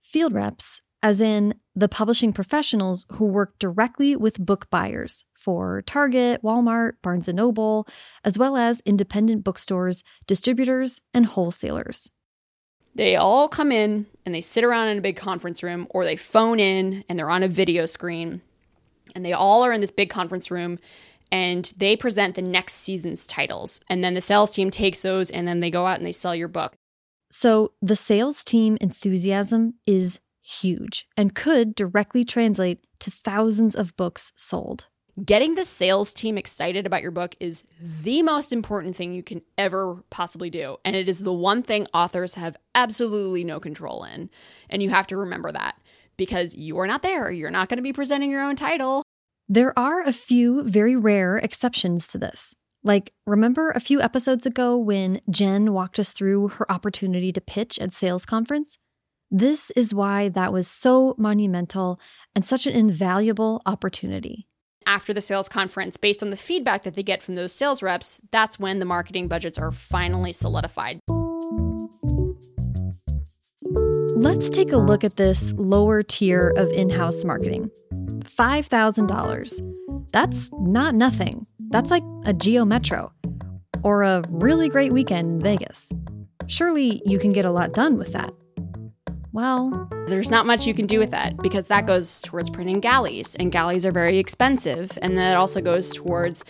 Field 0.00 0.32
reps 0.32 0.80
as 1.02 1.20
in 1.20 1.54
the 1.74 1.88
publishing 1.88 2.32
professionals 2.32 3.04
who 3.14 3.24
work 3.24 3.58
directly 3.58 4.14
with 4.14 4.38
book 4.38 4.70
buyers 4.70 5.24
for 5.34 5.82
Target, 5.82 6.40
Walmart, 6.44 6.92
Barnes 7.02 7.26
& 7.28 7.34
Noble, 7.34 7.88
as 8.22 8.38
well 8.38 8.56
as 8.56 8.80
independent 8.86 9.42
bookstores, 9.42 10.04
distributors, 10.28 11.00
and 11.12 11.26
wholesalers. 11.26 12.12
They 12.94 13.16
all 13.16 13.48
come 13.48 13.72
in 13.72 14.06
and 14.26 14.34
they 14.34 14.40
sit 14.40 14.64
around 14.64 14.88
in 14.88 14.98
a 14.98 15.02
big 15.02 15.16
conference 15.16 15.62
room 15.62 15.86
or 15.90 16.04
they 16.04 16.16
phone 16.16 16.58
in 16.60 17.04
and 17.08 17.18
they're 17.18 17.30
on 17.30 17.42
a 17.42 17.48
video 17.48 17.86
screen 17.86 18.42
and 19.14 19.24
they 19.24 19.32
all 19.32 19.64
are 19.64 19.72
in 19.72 19.80
this 19.80 19.90
big 19.90 20.10
conference 20.10 20.50
room 20.50 20.78
and 21.32 21.72
they 21.76 21.96
present 21.96 22.34
the 22.34 22.42
next 22.42 22.74
season's 22.74 23.26
titles. 23.26 23.80
And 23.88 24.02
then 24.02 24.14
the 24.14 24.20
sales 24.20 24.52
team 24.52 24.70
takes 24.70 25.02
those 25.02 25.30
and 25.30 25.46
then 25.46 25.60
they 25.60 25.70
go 25.70 25.86
out 25.86 25.98
and 25.98 26.06
they 26.06 26.12
sell 26.12 26.34
your 26.34 26.48
book. 26.48 26.74
So 27.30 27.72
the 27.80 27.96
sales 27.96 28.42
team 28.42 28.76
enthusiasm 28.80 29.74
is 29.86 30.20
huge 30.42 31.06
and 31.16 31.34
could 31.34 31.74
directly 31.74 32.24
translate 32.24 32.80
to 32.98 33.10
thousands 33.10 33.76
of 33.76 33.96
books 33.96 34.32
sold. 34.36 34.88
Getting 35.24 35.54
the 35.54 35.64
sales 35.64 36.14
team 36.14 36.38
excited 36.38 36.86
about 36.86 37.02
your 37.02 37.10
book 37.10 37.36
is 37.40 37.64
the 37.80 38.22
most 38.22 38.52
important 38.52 38.96
thing 38.96 39.12
you 39.12 39.22
can 39.22 39.42
ever 39.58 40.04
possibly 40.10 40.50
do. 40.50 40.76
And 40.84 40.94
it 40.94 41.08
is 41.08 41.20
the 41.20 41.32
one 41.32 41.62
thing 41.62 41.86
authors 41.92 42.36
have 42.36 42.56
absolutely 42.74 43.44
no 43.44 43.60
control 43.60 44.04
in. 44.04 44.30
And 44.68 44.82
you 44.82 44.90
have 44.90 45.06
to 45.08 45.16
remember 45.16 45.52
that 45.52 45.76
because 46.16 46.54
you 46.54 46.78
are 46.78 46.86
not 46.86 47.02
there. 47.02 47.30
You're 47.30 47.50
not 47.50 47.68
going 47.68 47.78
to 47.78 47.82
be 47.82 47.92
presenting 47.92 48.30
your 48.30 48.42
own 48.42 48.56
title. 48.56 49.02
There 49.48 49.76
are 49.78 50.02
a 50.02 50.12
few 50.12 50.62
very 50.62 50.94
rare 50.94 51.36
exceptions 51.38 52.06
to 52.08 52.18
this. 52.18 52.54
Like, 52.82 53.12
remember 53.26 53.70
a 53.70 53.80
few 53.80 54.00
episodes 54.00 54.46
ago 54.46 54.76
when 54.78 55.20
Jen 55.28 55.72
walked 55.72 55.98
us 55.98 56.12
through 56.12 56.48
her 56.48 56.70
opportunity 56.70 57.32
to 57.32 57.40
pitch 57.40 57.78
at 57.78 57.92
Sales 57.92 58.24
Conference? 58.24 58.78
This 59.30 59.70
is 59.72 59.94
why 59.94 60.28
that 60.30 60.52
was 60.52 60.66
so 60.66 61.14
monumental 61.18 62.00
and 62.34 62.44
such 62.44 62.66
an 62.66 62.72
invaluable 62.72 63.60
opportunity. 63.66 64.46
After 64.86 65.12
the 65.12 65.20
sales 65.20 65.48
conference, 65.48 65.96
based 65.96 66.22
on 66.22 66.30
the 66.30 66.36
feedback 66.36 66.82
that 66.82 66.94
they 66.94 67.02
get 67.02 67.22
from 67.22 67.34
those 67.34 67.52
sales 67.52 67.82
reps, 67.82 68.20
that's 68.30 68.58
when 68.58 68.78
the 68.78 68.84
marketing 68.84 69.28
budgets 69.28 69.58
are 69.58 69.70
finally 69.70 70.32
solidified. 70.32 71.00
Let's 74.16 74.50
take 74.50 74.72
a 74.72 74.76
look 74.76 75.04
at 75.04 75.16
this 75.16 75.52
lower 75.54 76.02
tier 76.02 76.52
of 76.56 76.70
in 76.72 76.90
house 76.90 77.24
marketing 77.24 77.70
$5,000. 78.24 80.10
That's 80.12 80.50
not 80.52 80.94
nothing. 80.94 81.46
That's 81.70 81.90
like 81.90 82.02
a 82.24 82.32
Geo 82.32 82.64
Metro 82.64 83.12
or 83.82 84.02
a 84.02 84.22
really 84.28 84.68
great 84.68 84.92
weekend 84.92 85.30
in 85.30 85.40
Vegas. 85.40 85.90
Surely 86.46 87.00
you 87.06 87.18
can 87.18 87.32
get 87.32 87.44
a 87.44 87.50
lot 87.50 87.72
done 87.72 87.96
with 87.96 88.12
that. 88.12 88.32
Well, 89.32 89.88
there's 90.08 90.30
not 90.30 90.44
much 90.44 90.66
you 90.66 90.74
can 90.74 90.86
do 90.86 90.98
with 90.98 91.12
that 91.12 91.36
because 91.36 91.68
that 91.68 91.86
goes 91.86 92.20
towards 92.22 92.50
printing 92.50 92.80
galleys, 92.80 93.36
and 93.36 93.52
galleys 93.52 93.86
are 93.86 93.92
very 93.92 94.18
expensive. 94.18 94.98
And 95.00 95.16
that 95.18 95.36
also 95.36 95.60
goes 95.60 95.94
towards 95.94 96.44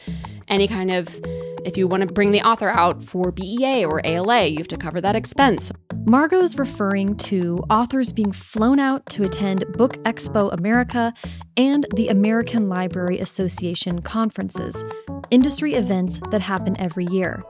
any 0.48 0.66
kind 0.66 0.90
of, 0.90 1.20
if 1.64 1.76
you 1.76 1.86
want 1.86 2.06
to 2.06 2.12
bring 2.12 2.30
the 2.30 2.40
author 2.40 2.70
out 2.70 3.02
for 3.02 3.32
BEA 3.32 3.84
or 3.84 4.00
ALA, 4.04 4.46
you 4.46 4.58
have 4.58 4.68
to 4.68 4.78
cover 4.78 5.00
that 5.02 5.14
expense. 5.14 5.70
Margot's 6.06 6.58
referring 6.58 7.16
to 7.16 7.62
authors 7.68 8.14
being 8.14 8.32
flown 8.32 8.80
out 8.80 9.04
to 9.06 9.24
attend 9.24 9.64
Book 9.74 10.02
Expo 10.04 10.50
America 10.52 11.12
and 11.58 11.86
the 11.94 12.08
American 12.08 12.70
Library 12.70 13.18
Association 13.18 14.00
conferences, 14.00 14.82
industry 15.30 15.74
events 15.74 16.18
that 16.30 16.40
happen 16.40 16.80
every 16.80 17.04
year, 17.10 17.42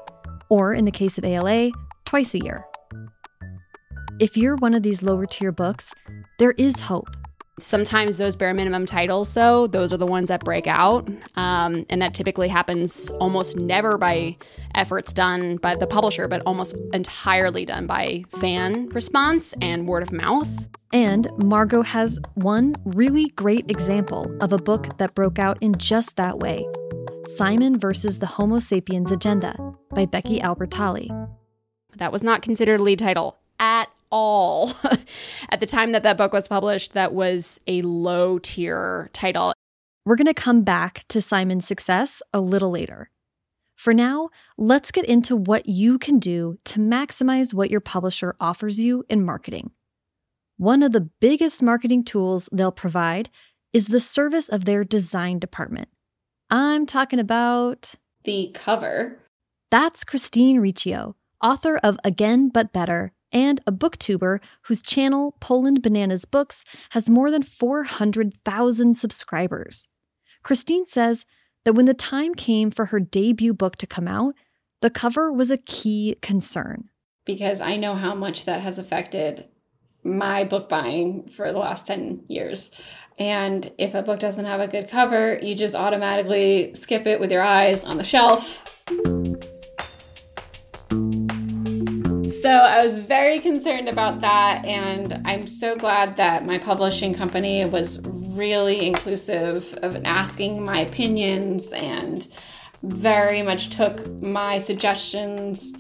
or 0.49 0.75
in 0.75 0.85
the 0.85 0.91
case 0.91 1.17
of 1.17 1.25
ALA, 1.25 1.71
twice 2.05 2.35
a 2.35 2.41
year. 2.41 2.67
If 4.21 4.37
you're 4.37 4.57
one 4.57 4.75
of 4.75 4.83
these 4.83 5.03
lower 5.03 5.25
tier 5.25 5.51
books, 5.51 5.95
there 6.39 6.51
is 6.59 6.79
hope. 6.81 7.09
Sometimes 7.59 8.19
those 8.19 8.37
bare 8.37 8.53
minimum 8.53 8.85
titles, 8.85 9.33
though, 9.33 9.67
those 9.67 9.95
are 9.95 9.97
the 9.97 10.05
ones 10.07 10.29
that 10.29 10.45
break 10.45 10.67
out. 10.67 11.09
Um, 11.37 11.87
and 11.89 12.03
that 12.03 12.13
typically 12.13 12.49
happens 12.49 13.09
almost 13.13 13.57
never 13.57 13.97
by 13.97 14.37
efforts 14.75 15.15
done 15.15 15.57
by 15.57 15.75
the 15.75 15.87
publisher, 15.87 16.29
but 16.29 16.43
almost 16.45 16.77
entirely 16.93 17.65
done 17.65 17.87
by 17.87 18.25
fan 18.29 18.91
response 18.91 19.55
and 19.63 19.89
word 19.89 20.03
of 20.03 20.13
mouth. 20.13 20.69
And 20.93 21.27
Margot 21.43 21.83
has 21.83 22.19
one 22.35 22.75
really 22.85 23.29
great 23.37 23.71
example 23.71 24.31
of 24.43 24.53
a 24.53 24.59
book 24.59 24.99
that 24.99 25.15
broke 25.15 25.39
out 25.39 25.57
in 25.63 25.77
just 25.77 26.17
that 26.17 26.39
way 26.39 26.67
Simon 27.25 27.79
versus 27.79 28.19
the 28.19 28.27
Homo 28.27 28.59
sapiens 28.59 29.11
Agenda 29.13 29.57
by 29.95 30.05
Becky 30.05 30.41
Albertalli. 30.41 31.09
That 31.97 32.13
was 32.13 32.23
not 32.23 32.43
considered 32.43 32.81
a 32.81 32.83
lead 32.83 32.99
title 32.99 33.39
at 33.59 33.91
all. 34.11 34.73
At 35.51 35.61
the 35.61 35.67
time 35.67 35.93
that 35.93 36.03
that 36.03 36.17
book 36.17 36.33
was 36.33 36.49
published, 36.49 36.93
that 36.93 37.13
was 37.13 37.61
a 37.67 37.83
low 37.83 38.39
tier 38.39 39.11
title. 39.13 39.53
We're 40.05 40.17
going 40.17 40.27
to 40.27 40.35
come 40.35 40.63
back 40.63 41.05
to 41.09 41.21
Simon's 41.21 41.67
success 41.67 42.23
a 42.33 42.41
little 42.41 42.71
later. 42.71 43.11
For 43.77 43.95
now, 43.95 44.29
let's 44.59 44.91
get 44.91 45.07
into 45.07 45.35
what 45.35 45.67
you 45.67 45.99
can 45.99 46.19
do 46.19 46.59
to 46.67 46.81
maximize 46.81 47.55
what 47.55 47.71
your 47.71 47.81
publisher 47.81 48.37
offers 48.39 48.79
you 48.79 49.05
in 49.09 49.25
marketing. 49.25 49.71
One 50.59 50.83
of 50.83 50.93
the 50.93 51.09
biggest 51.21 51.63
marketing 51.63 52.05
tools 52.05 52.49
they'll 52.53 52.73
provide 52.73 53.31
is 53.73 53.89
the 53.89 54.01
service 54.01 54.49
of 54.49 54.67
their 54.67 54.85
design 54.85 55.39
department. 55.39 55.89
I'm 56.51 56.85
talking 56.85 57.19
about 57.19 57.95
the 58.25 58.51
cover. 58.53 59.19
That's 59.71 60.05
Christine 60.05 60.61
Riccio, 60.61 61.17
author 61.43 61.79
of 61.79 61.99
Again 62.05 62.51
But 62.51 62.73
Better 62.73 63.13
and 63.33 63.61
a 63.67 63.73
booktuber 63.73 64.41
whose 64.63 64.83
channel, 64.83 65.37
Poland 65.41 65.83
Bananas 65.83 66.25
Books, 66.25 66.65
has 66.91 67.11
more 67.11 67.31
than 67.31 67.43
400,000 67.43 68.95
subscribers. 68.95 69.89
Christine 70.43 70.85
says 70.85 71.27
that 71.65 71.75
when 71.75 71.87
the 71.87 71.95
time 71.95 72.35
came 72.35 72.71
for 72.71 72.87
her 72.87 73.01
debut 73.01 73.53
book 73.53 73.77
to 73.77 73.87
come 73.87 74.09
out, 74.09 74.35
the 74.81 74.91
cover 74.91 75.31
was 75.31 75.51
a 75.51 75.59
key 75.59 76.17
concern. 76.23 76.89
Because 77.25 77.61
I 77.61 77.77
know 77.77 77.95
how 77.95 78.15
much 78.15 78.47
that 78.47 78.63
has 78.63 78.79
affected 78.79 79.47
my 80.03 80.45
book 80.45 80.69
buying 80.69 81.29
for 81.29 81.53
the 81.53 81.59
last 81.59 81.87
10 81.87 82.25
years. 82.29 82.71
And 83.19 83.71
if 83.77 83.95
a 83.95 84.03
book 84.03 84.19
doesn't 84.19 84.47
have 84.47 84.61
a 84.61 84.69
good 84.69 84.89
cover, 84.89 85.39
you 85.43 85.55
just 85.55 85.75
automatically 85.75 86.73
skip 86.75 87.07
it 87.07 87.21
with 87.21 87.31
your 87.31 87.43
eyes 87.43 87.85
on 87.85 87.99
the 87.99 88.05
shelf. 88.05 88.83
So 92.51 92.57
I 92.57 92.85
was 92.85 92.99
very 92.99 93.39
concerned 93.39 93.89
about 93.89 94.23
that, 94.23 94.65
and 94.65 95.23
I'm 95.25 95.47
so 95.47 95.77
glad 95.77 96.17
that 96.17 96.45
my 96.45 96.59
publishing 96.59 97.15
company 97.15 97.65
was 97.65 98.01
really 98.05 98.89
inclusive 98.89 99.73
of 99.83 100.03
asking 100.05 100.65
my 100.65 100.81
opinions 100.81 101.71
and 101.71 102.27
very 102.83 103.43
much 103.43 103.71
took 103.71 104.05
my 104.21 104.59
suggestions 104.59 105.73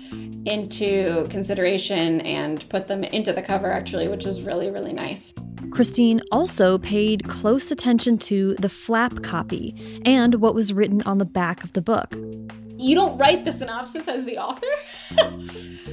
into 0.44 1.26
consideration 1.28 2.20
and 2.20 2.68
put 2.68 2.86
them 2.86 3.02
into 3.02 3.32
the 3.32 3.42
cover 3.42 3.70
actually 3.72 4.06
which 4.08 4.24
was 4.24 4.40
really 4.42 4.70
really 4.70 4.92
nice 4.92 5.34
Christine 5.70 6.22
also 6.30 6.78
paid 6.78 7.28
close 7.28 7.70
attention 7.70 8.16
to 8.18 8.54
the 8.60 8.68
flap 8.68 9.22
copy 9.22 10.02
and 10.06 10.36
what 10.36 10.54
was 10.54 10.72
written 10.72 11.02
on 11.02 11.18
the 11.18 11.26
back 11.26 11.64
of 11.64 11.72
the 11.72 11.82
book 11.82 12.14
you 12.80 12.94
don't 12.94 13.18
write 13.18 13.44
the 13.44 13.52
synopsis 13.52 14.08
as 14.08 14.24
the 14.24 14.38
author. 14.38 14.66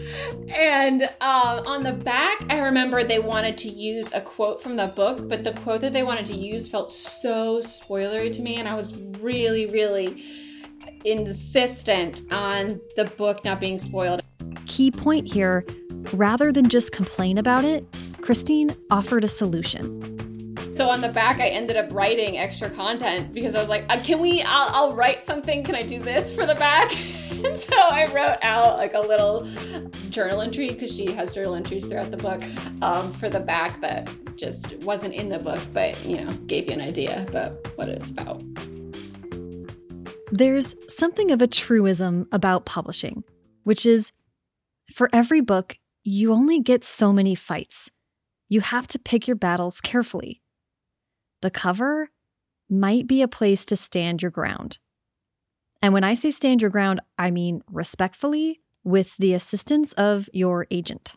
and 0.50 1.04
uh, 1.22 1.64
on 1.66 1.84
the 1.84 1.94
back, 1.94 2.44
I 2.50 2.60
remember 2.60 3.04
they 3.04 3.20
wanted 3.20 3.58
to 3.60 3.70
use 3.70 4.12
a 4.14 4.22
quote 4.22 4.62
from 4.62 4.76
the 4.76 4.88
book, 4.88 5.28
but 5.28 5.44
the 5.44 5.54
quote 5.54 5.82
that 5.82 5.94
they 5.94 6.04
wanted 6.04 6.26
to 6.28 6.36
use 6.36 6.68
felt 6.68 6.92
so 6.92 7.60
spoilery 7.62 8.32
to 8.34 8.42
me, 8.42 8.56
and 8.56 8.68
I 8.68 8.74
was 8.74 8.98
really, 9.20 9.66
really 9.68 10.24
insistent 11.06 12.22
on 12.32 12.80
the 12.96 13.06
book 13.18 13.44
not 13.44 13.60
being 13.60 13.80
spoiled. 13.80 14.22
Key 14.66 14.92
point 14.92 15.32
here 15.32 15.66
rather 16.14 16.52
than 16.52 16.70
just 16.70 16.92
complain 16.92 17.38
about 17.38 17.66
it, 17.66 17.86
Christine 18.22 18.76
offered 18.92 19.24
a 19.24 19.28
solution. 19.28 20.37
So 20.78 20.88
on 20.88 21.02
the 21.02 21.10
back, 21.10 21.40
I 21.40 21.48
ended 21.48 21.76
up 21.76 21.92
writing 21.92 22.38
extra 22.38 22.70
content 22.70 23.34
because 23.34 23.56
I 23.56 23.60
was 23.60 23.68
like, 23.68 23.86
uh, 23.90 24.00
can 24.04 24.20
we, 24.20 24.44
I'll, 24.44 24.76
I'll 24.76 24.92
write 24.92 25.24
something. 25.24 25.64
Can 25.64 25.74
I 25.74 25.82
do 25.82 25.98
this 25.98 26.32
for 26.32 26.46
the 26.46 26.54
back? 26.54 26.92
and 27.32 27.60
so 27.60 27.76
I 27.76 28.06
wrote 28.14 28.38
out 28.44 28.78
like 28.78 28.94
a 28.94 29.00
little 29.00 29.48
journal 30.12 30.40
entry 30.40 30.70
because 30.70 30.96
she 30.96 31.12
has 31.14 31.32
journal 31.32 31.56
entries 31.56 31.88
throughout 31.88 32.12
the 32.12 32.18
book 32.18 32.44
um, 32.84 33.12
for 33.14 33.28
the 33.28 33.40
back 33.40 33.82
that 33.82 34.08
just 34.36 34.76
wasn't 34.84 35.16
in 35.16 35.30
the 35.30 35.40
book, 35.40 35.60
but 35.74 36.00
you 36.06 36.24
know, 36.24 36.30
gave 36.46 36.68
you 36.68 36.74
an 36.74 36.82
idea 36.82 37.26
about 37.28 37.54
what 37.76 37.90
it's 37.90 38.12
about. 38.12 38.44
There's 40.32 40.76
something 40.90 41.32
of 41.32 41.42
a 41.42 41.48
truism 41.48 42.28
about 42.32 42.68
publishing, 42.68 43.24
which 43.64 43.84
is 43.84 44.12
for 44.94 45.10
every 45.12 45.42
book, 45.42 45.80
you 46.04 46.32
only 46.32 46.60
get 46.60 46.84
so 46.84 47.12
many 47.12 47.34
fights. 47.34 47.90
You 48.48 48.62
have 48.62 48.86
to 48.90 49.00
pick 49.00 49.28
your 49.28 49.36
battles 49.36 49.82
carefully 49.82 50.44
the 51.42 51.52
cover 51.52 52.10
might 52.70 53.08
be 53.08 53.22
a 53.22 53.28
place 53.28 53.66
to 53.68 53.76
stand 53.76 54.22
your 54.22 54.32
ground. 54.32 54.80
And 55.82 55.94
when 55.94 56.04
I 56.04 56.16
say 56.16 56.32
stand 56.32 56.62
your 56.62 56.72
ground, 56.72 57.00
I 57.18 57.32
mean 57.32 57.62
respectfully 57.72 58.62
with 58.84 59.16
the 59.18 59.34
assistance 59.34 59.94
of 59.94 60.30
your 60.34 60.66
agent. 60.72 61.16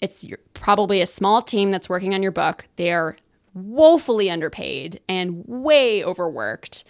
It's 0.00 0.26
probably 0.54 1.00
a 1.00 1.06
small 1.06 1.42
team 1.42 1.70
that's 1.70 1.88
working 1.88 2.14
on 2.14 2.22
your 2.22 2.32
book. 2.32 2.68
They're 2.76 3.16
woefully 3.52 4.30
underpaid 4.30 5.00
and 5.08 5.44
way 5.46 6.02
overworked 6.04 6.84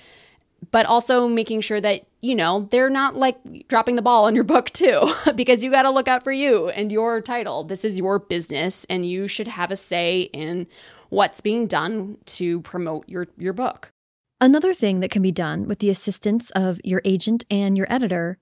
but 0.71 0.87
also 0.87 1.27
making 1.27 1.61
sure 1.61 1.81
that 1.81 2.07
you 2.21 2.35
know 2.35 2.69
they're 2.71 2.91
not 2.91 3.17
like 3.17 3.67
dropping 3.69 3.97
the 3.97 4.03
ball 4.03 4.27
on 4.27 4.35
your 4.35 4.45
book 4.45 4.71
too 4.71 5.11
because 5.35 5.65
you 5.65 5.71
got 5.71 5.83
to 5.83 5.91
look 5.91 6.09
out 6.09 6.23
for 6.23 6.33
you 6.33 6.69
and 6.71 6.93
your 6.93 7.21
title 7.21 7.65
this 7.65 7.85
is 7.85 7.99
your 7.99 8.19
business 8.19 8.85
and 8.91 9.07
you 9.07 9.27
should 9.27 9.49
have 9.49 9.71
a 9.71 9.77
say 9.77 10.23
in 10.33 10.67
what's 11.11 11.41
being 11.41 11.67
done 11.67 12.17
to 12.25 12.61
promote 12.63 13.09
your 13.09 13.29
your 13.37 13.53
book 13.53 13.93
another 14.41 14.73
thing 14.73 15.01
that 15.01 15.11
can 15.11 15.23
be 15.23 15.33
done 15.33 15.69
with 15.69 15.79
the 15.79 15.91
assistance 15.91 16.51
of 16.53 16.81
your 16.83 17.03
agent 17.05 17.45
and 17.51 17.77
your 17.77 17.87
editor 17.93 18.39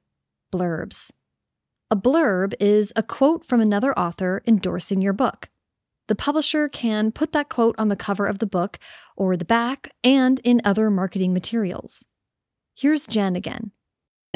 blurbs 0.52 1.10
a 1.90 1.96
blurb 1.96 2.54
is 2.60 2.92
a 2.94 3.02
quote 3.02 3.44
from 3.44 3.60
another 3.60 3.98
author 3.98 4.42
endorsing 4.46 5.02
your 5.02 5.12
book 5.12 5.48
the 6.08 6.14
publisher 6.14 6.70
can 6.70 7.12
put 7.12 7.32
that 7.32 7.50
quote 7.50 7.74
on 7.78 7.88
the 7.88 7.96
cover 7.96 8.26
of 8.26 8.38
the 8.38 8.46
book 8.46 8.78
or 9.14 9.36
the 9.36 9.44
back 9.44 9.90
and 10.02 10.40
in 10.42 10.62
other 10.64 10.90
marketing 10.90 11.34
materials. 11.34 12.06
Here's 12.74 13.06
Jen 13.06 13.36
again. 13.36 13.72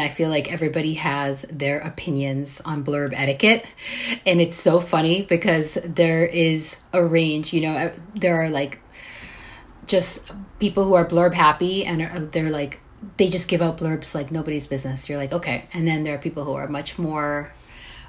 I 0.02 0.08
feel 0.08 0.28
like 0.28 0.52
everybody 0.52 0.94
has 0.94 1.42
their 1.50 1.78
opinions 1.78 2.60
on 2.64 2.84
blurb 2.84 3.12
etiquette. 3.14 3.64
And 4.26 4.40
it's 4.40 4.56
so 4.56 4.80
funny 4.80 5.22
because 5.22 5.78
there 5.84 6.26
is 6.26 6.78
a 6.92 7.04
range, 7.04 7.52
you 7.52 7.62
know, 7.62 7.92
there 8.14 8.42
are 8.42 8.50
like 8.50 8.80
just 9.86 10.30
people 10.58 10.84
who 10.84 10.94
are 10.94 11.06
blurb 11.06 11.34
happy 11.34 11.84
and 11.84 12.30
they're 12.32 12.50
like, 12.50 12.80
they 13.16 13.28
just 13.28 13.48
give 13.48 13.62
out 13.62 13.78
blurbs 13.78 14.14
like 14.14 14.30
nobody's 14.30 14.66
business. 14.66 15.08
You're 15.08 15.18
like, 15.18 15.32
okay. 15.32 15.64
And 15.72 15.88
then 15.88 16.04
there 16.04 16.14
are 16.14 16.18
people 16.18 16.44
who 16.44 16.52
are 16.52 16.68
much 16.68 16.98
more 16.98 17.52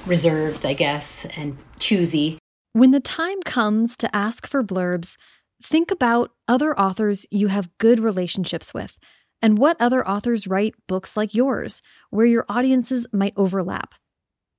reserved, 0.06 0.66
I 0.66 0.74
guess, 0.74 1.26
and 1.38 1.58
choosy. 1.80 2.38
When 2.74 2.92
the 2.92 3.00
time 3.00 3.42
comes 3.44 3.96
to 3.98 4.16
ask 4.16 4.48
for 4.48 4.64
blurbs, 4.64 5.16
think 5.64 5.92
about 5.92 6.32
other 6.48 6.78
authors 6.78 7.26
you 7.32 7.48
have 7.48 7.76
good 7.78 8.00
relationships 8.00 8.74
with 8.74 8.98
and 9.44 9.60
what 9.60 9.78
other 9.80 10.08
authors 10.08 10.48
write 10.48 10.74
books 10.88 11.16
like 11.16 11.36
yours, 11.36 11.84
where 12.10 12.26
your 12.26 12.46
audiences 12.50 13.06
might 13.14 13.34
overlap. 13.36 13.94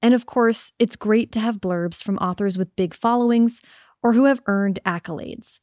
And 0.00 0.14
of 0.14 0.26
course, 0.26 0.70
it's 0.78 0.94
great 0.94 1.32
to 1.32 1.40
have 1.40 1.60
blurbs 1.60 2.04
from 2.04 2.18
authors 2.18 2.56
with 2.56 2.76
big 2.76 2.94
followings 2.94 3.60
or 4.02 4.12
who 4.12 4.26
have 4.26 4.42
earned 4.46 4.78
accolades. 4.84 5.58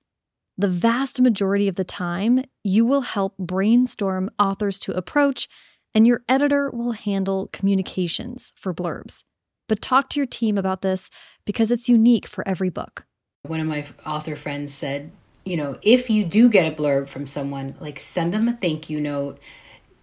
The 0.57 0.67
vast 0.67 1.21
majority 1.21 1.69
of 1.69 1.75
the 1.75 1.85
time, 1.85 2.43
you 2.63 2.85
will 2.85 3.01
help 3.01 3.37
brainstorm 3.37 4.29
authors 4.37 4.79
to 4.79 4.91
approach, 4.91 5.47
and 5.95 6.05
your 6.05 6.23
editor 6.27 6.69
will 6.71 6.91
handle 6.91 7.49
communications 7.53 8.51
for 8.57 8.73
blurbs 8.73 9.23
but 9.71 9.81
talk 9.81 10.09
to 10.09 10.19
your 10.19 10.27
team 10.27 10.57
about 10.57 10.81
this 10.81 11.09
because 11.45 11.71
it's 11.71 11.87
unique 11.87 12.27
for 12.27 12.45
every 12.45 12.69
book. 12.69 13.05
One 13.43 13.61
of 13.61 13.67
my 13.67 13.85
author 14.05 14.35
friends 14.35 14.73
said, 14.73 15.13
you 15.45 15.57
know, 15.57 15.77
if 15.81 16.10
you 16.10 16.24
do 16.24 16.50
get 16.50 16.71
a 16.71 16.75
blurb 16.75 17.07
from 17.07 17.25
someone, 17.25 17.75
like 17.79 18.00
send 18.00 18.33
them 18.33 18.48
a 18.48 18.53
thank 18.53 18.89
you 18.89 19.01
note, 19.01 19.39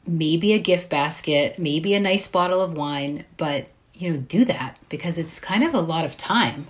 maybe 0.07 0.53
a 0.53 0.59
gift 0.59 0.91
basket, 0.91 1.59
maybe 1.59 1.95
a 1.95 2.01
nice 2.01 2.27
bottle 2.27 2.61
of 2.61 2.77
wine, 2.77 3.25
but, 3.37 3.69
you 3.95 4.11
know, 4.11 4.17
do 4.17 4.45
that 4.45 4.79
because 4.89 5.19
it's 5.19 5.39
kind 5.39 5.63
of 5.63 5.75
a 5.75 5.81
lot 5.81 6.05
of 6.05 6.17
time. 6.17 6.67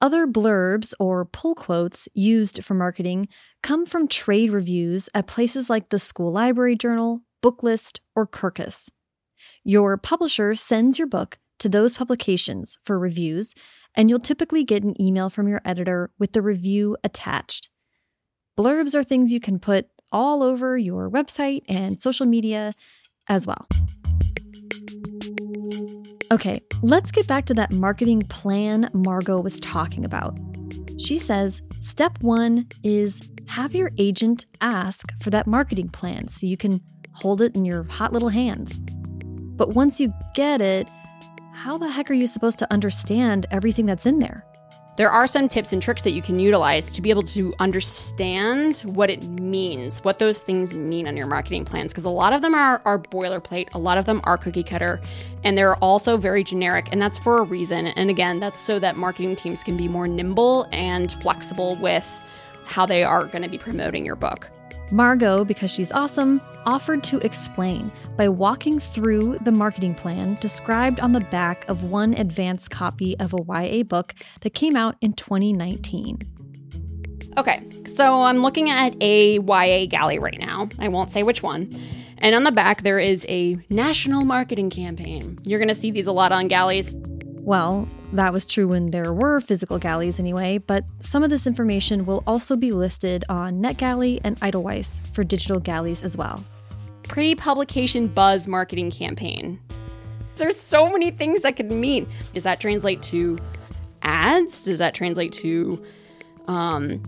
Other 0.00 0.26
blurbs 0.26 0.92
or 0.98 1.24
pull 1.24 1.54
quotes 1.54 2.08
used 2.14 2.62
for 2.64 2.74
marketing 2.74 3.28
come 3.62 3.86
from 3.86 4.08
trade 4.08 4.50
reviews 4.50 5.08
at 5.14 5.26
places 5.26 5.70
like 5.70 5.88
the 5.88 5.98
School 5.98 6.32
Library 6.32 6.76
Journal, 6.76 7.20
Booklist, 7.42 8.00
or 8.14 8.26
Kirkus. 8.26 8.90
Your 9.62 9.96
publisher 9.96 10.54
sends 10.54 10.98
your 10.98 11.08
book 11.08 11.38
to 11.58 11.68
those 11.68 11.94
publications 11.94 12.76
for 12.84 12.98
reviews, 12.98 13.54
and 13.94 14.10
you'll 14.10 14.18
typically 14.18 14.64
get 14.64 14.82
an 14.82 15.00
email 15.00 15.30
from 15.30 15.48
your 15.48 15.62
editor 15.64 16.10
with 16.18 16.32
the 16.32 16.42
review 16.42 16.96
attached. 17.02 17.70
Blurbs 18.58 18.94
are 18.94 19.02
things 19.02 19.32
you 19.32 19.40
can 19.40 19.58
put 19.58 19.88
all 20.12 20.42
over 20.42 20.78
your 20.78 21.10
website 21.10 21.62
and 21.68 22.00
social 22.00 22.24
media 22.24 22.72
as 23.28 23.48
well. 23.48 23.66
Okay, 26.30 26.60
let's 26.82 27.10
get 27.10 27.26
back 27.26 27.46
to 27.46 27.54
that 27.54 27.72
marketing 27.72 28.22
plan 28.22 28.90
Margot 28.92 29.40
was 29.40 29.58
talking 29.58 30.04
about. 30.04 30.38
She 30.98 31.18
says 31.18 31.62
step 31.80 32.16
one 32.20 32.68
is 32.84 33.20
have 33.48 33.74
your 33.74 33.90
agent 33.98 34.44
ask 34.60 35.06
for 35.18 35.30
that 35.30 35.48
marketing 35.48 35.88
plan 35.88 36.28
so 36.28 36.46
you 36.46 36.56
can 36.56 36.80
hold 37.12 37.42
it 37.42 37.56
in 37.56 37.64
your 37.64 37.82
hot 37.84 38.12
little 38.12 38.28
hands. 38.28 38.78
But 39.56 39.70
once 39.70 40.00
you 40.00 40.12
get 40.34 40.60
it, 40.60 40.88
how 41.52 41.76
the 41.76 41.90
heck 41.90 42.08
are 42.08 42.14
you 42.14 42.28
supposed 42.28 42.60
to 42.60 42.72
understand 42.72 43.46
everything 43.50 43.86
that's 43.86 44.06
in 44.06 44.20
there? 44.20 44.46
There 44.96 45.10
are 45.10 45.26
some 45.26 45.48
tips 45.48 45.72
and 45.72 45.82
tricks 45.82 46.02
that 46.02 46.12
you 46.12 46.22
can 46.22 46.38
utilize 46.38 46.94
to 46.94 47.02
be 47.02 47.10
able 47.10 47.24
to 47.24 47.52
understand 47.58 48.78
what 48.80 49.10
it 49.10 49.24
means, 49.24 50.04
what 50.04 50.20
those 50.20 50.42
things 50.42 50.72
mean 50.72 51.08
on 51.08 51.16
your 51.16 51.26
marketing 51.26 51.64
plans. 51.64 51.92
Because 51.92 52.04
a 52.04 52.10
lot 52.10 52.32
of 52.32 52.42
them 52.42 52.54
are, 52.54 52.80
are 52.84 53.00
boilerplate, 53.00 53.74
a 53.74 53.78
lot 53.78 53.98
of 53.98 54.04
them 54.04 54.20
are 54.22 54.38
cookie 54.38 54.62
cutter, 54.62 55.00
and 55.42 55.58
they're 55.58 55.74
also 55.76 56.16
very 56.16 56.44
generic. 56.44 56.90
And 56.92 57.02
that's 57.02 57.18
for 57.18 57.38
a 57.38 57.42
reason. 57.42 57.88
And 57.88 58.08
again, 58.08 58.38
that's 58.38 58.60
so 58.60 58.78
that 58.78 58.96
marketing 58.96 59.34
teams 59.34 59.64
can 59.64 59.76
be 59.76 59.88
more 59.88 60.06
nimble 60.06 60.68
and 60.70 61.10
flexible 61.10 61.74
with 61.80 62.22
how 62.64 62.86
they 62.86 63.02
are 63.02 63.24
going 63.24 63.42
to 63.42 63.50
be 63.50 63.58
promoting 63.58 64.06
your 64.06 64.16
book. 64.16 64.48
Margot, 64.90 65.44
because 65.44 65.70
she's 65.70 65.92
awesome, 65.92 66.40
offered 66.66 67.02
to 67.04 67.18
explain 67.18 67.90
by 68.16 68.28
walking 68.28 68.78
through 68.78 69.38
the 69.38 69.52
marketing 69.52 69.94
plan 69.94 70.36
described 70.40 71.00
on 71.00 71.12
the 71.12 71.20
back 71.20 71.68
of 71.68 71.84
one 71.84 72.14
advanced 72.14 72.70
copy 72.70 73.18
of 73.18 73.34
a 73.34 73.38
YA 73.48 73.82
book 73.82 74.14
that 74.42 74.54
came 74.54 74.76
out 74.76 74.96
in 75.00 75.12
2019. 75.12 76.20
Okay, 77.36 77.66
so 77.86 78.22
I'm 78.22 78.38
looking 78.38 78.70
at 78.70 78.94
a 79.02 79.40
YA 79.40 79.86
galley 79.86 80.18
right 80.18 80.38
now. 80.38 80.68
I 80.78 80.88
won't 80.88 81.10
say 81.10 81.22
which 81.22 81.42
one. 81.42 81.68
And 82.18 82.34
on 82.34 82.44
the 82.44 82.52
back, 82.52 82.82
there 82.82 83.00
is 83.00 83.26
a 83.28 83.58
national 83.70 84.24
marketing 84.24 84.70
campaign. 84.70 85.38
You're 85.44 85.58
to 85.68 85.74
see 85.74 85.90
these 85.90 86.06
a 86.06 86.12
lot 86.12 86.32
on 86.32 86.48
galleys. 86.48 86.94
Well, 87.44 87.86
that 88.14 88.32
was 88.32 88.46
true 88.46 88.66
when 88.68 88.90
there 88.90 89.12
were 89.12 89.38
physical 89.38 89.78
galleys 89.78 90.18
anyway, 90.18 90.56
but 90.56 90.86
some 91.00 91.22
of 91.22 91.28
this 91.28 91.46
information 91.46 92.06
will 92.06 92.24
also 92.26 92.56
be 92.56 92.72
listed 92.72 93.22
on 93.28 93.60
NetGalley 93.60 94.18
and 94.24 94.42
Edelweiss 94.42 95.02
for 95.12 95.24
digital 95.24 95.60
galleys 95.60 96.02
as 96.02 96.16
well. 96.16 96.42
Pre 97.02 97.34
publication 97.34 98.06
buzz 98.06 98.48
marketing 98.48 98.90
campaign. 98.90 99.60
There's 100.36 100.58
so 100.58 100.88
many 100.88 101.10
things 101.10 101.42
that 101.42 101.56
could 101.56 101.70
mean. 101.70 102.08
Does 102.32 102.44
that 102.44 102.60
translate 102.60 103.02
to 103.02 103.38
ads? 104.00 104.64
Does 104.64 104.78
that 104.78 104.94
translate 104.94 105.32
to 105.32 105.84
um, 106.48 107.02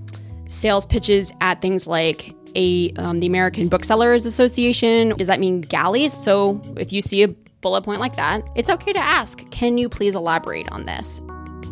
sales 0.48 0.84
pitches 0.84 1.32
at 1.40 1.62
things 1.62 1.86
like 1.86 2.34
a 2.54 2.92
um, 2.98 3.20
the 3.20 3.26
American 3.26 3.68
Booksellers 3.68 4.26
Association? 4.26 5.16
Does 5.16 5.28
that 5.28 5.40
mean 5.40 5.62
galleys? 5.62 6.22
So 6.22 6.60
if 6.76 6.92
you 6.92 7.00
see 7.00 7.22
a 7.22 7.34
bullet 7.66 7.82
point 7.82 7.98
like 7.98 8.14
that, 8.14 8.44
it's 8.54 8.70
okay 8.70 8.92
to 8.92 9.00
ask, 9.00 9.50
can 9.50 9.76
you 9.76 9.88
please 9.88 10.14
elaborate 10.14 10.70
on 10.70 10.84
this? 10.84 11.20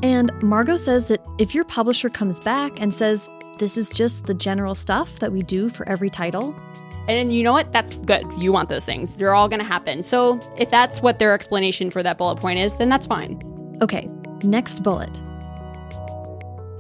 And 0.03 0.33
Margot 0.43 0.77
says 0.77 1.07
that 1.07 1.25
if 1.39 1.55
your 1.55 1.63
publisher 1.63 2.11
comes 2.11 2.41
back 2.41 2.83
and 2.83 2.93
says, 2.93 3.31
this 3.61 3.77
is 3.77 3.91
just 3.91 4.25
the 4.25 4.35
general 4.35 4.75
stuff 4.75 5.21
that 5.21 5.31
we 5.31 5.43
do 5.43 5.69
for 5.69 5.89
every 5.89 6.11
title. 6.11 6.53
And 7.07 7.33
you 7.33 7.45
know 7.45 7.53
what? 7.53 7.71
That's 7.71 7.95
good. 7.95 8.25
You 8.37 8.53
want 8.53 8.71
those 8.71 8.85
things. 8.85 9.15
They're 9.17 9.37
all 9.37 9.49
going 9.49 9.61
to 9.61 9.65
happen. 9.65 10.03
So 10.03 10.41
if 10.59 10.69
that's 10.69 11.01
what 11.01 11.21
their 11.21 11.33
explanation 11.33 11.93
for 11.93 12.03
that 12.03 12.19
bullet 12.19 12.41
point 12.41 12.59
is, 12.59 12.75
then 12.75 12.89
that's 12.89 13.07
fine. 13.07 13.41
Okay, 13.81 14.11
next 14.43 14.83
bullet 14.83 15.21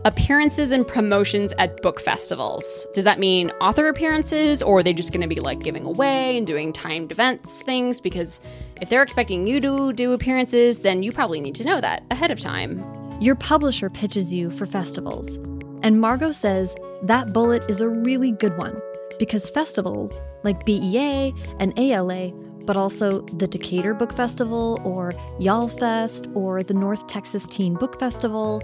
appearances 0.05 0.73
and 0.73 0.87
promotions 0.87 1.55
at 1.59 1.81
book 1.81 1.99
festivals. 1.99 2.87
Does 2.93 3.05
that 3.05 3.19
mean 3.19 3.51
author 3.61 3.89
appearances 3.89 4.63
or 4.63 4.79
are 4.79 4.83
they 4.83 4.93
just 4.93 5.13
going 5.13 5.23
to 5.23 5.35
be 5.35 5.41
like 5.41 5.61
giving 5.61 5.87
away 5.87 6.37
and 6.37 6.47
doing 6.47 6.75
timed 6.75 7.11
events 7.11 7.63
things? 7.63 8.03
Because 8.03 8.41
if 8.83 8.91
they're 8.91 9.03
expecting 9.03 9.47
you 9.47 9.61
to 9.61 9.95
do 9.95 10.13
appearances, 10.13 10.81
then 10.81 11.03
you 11.03 11.11
probably 11.11 11.41
need 11.41 11.55
to 11.55 11.65
know 11.65 11.81
that 11.81 12.05
ahead 12.11 12.31
of 12.31 12.39
time. 12.39 12.85
Your 13.21 13.35
publisher 13.35 13.89
pitches 13.89 14.35
you 14.35 14.51
for 14.51 14.67
festivals. 14.67 15.37
And 15.83 16.01
Margot 16.01 16.33
says 16.33 16.77
that 17.05 17.33
bullet 17.33 17.65
is 17.71 17.81
a 17.81 17.89
really 17.89 18.33
good 18.33 18.57
one 18.59 18.79
because 19.19 19.49
festivals 19.49 20.21
like 20.43 20.67
BEA 20.67 21.33
and 21.61 21.79
ALA, 21.79 22.31
but 22.67 22.77
also 22.77 23.23
the 23.23 23.47
Decatur 23.47 23.95
Book 23.95 24.13
Festival 24.13 24.81
or 24.85 25.13
YALLFest 25.41 26.35
or 26.37 26.63
the 26.63 26.75
North 26.75 27.07
Texas 27.07 27.47
Teen 27.47 27.75
Book 27.75 27.99
Festival, 27.99 28.63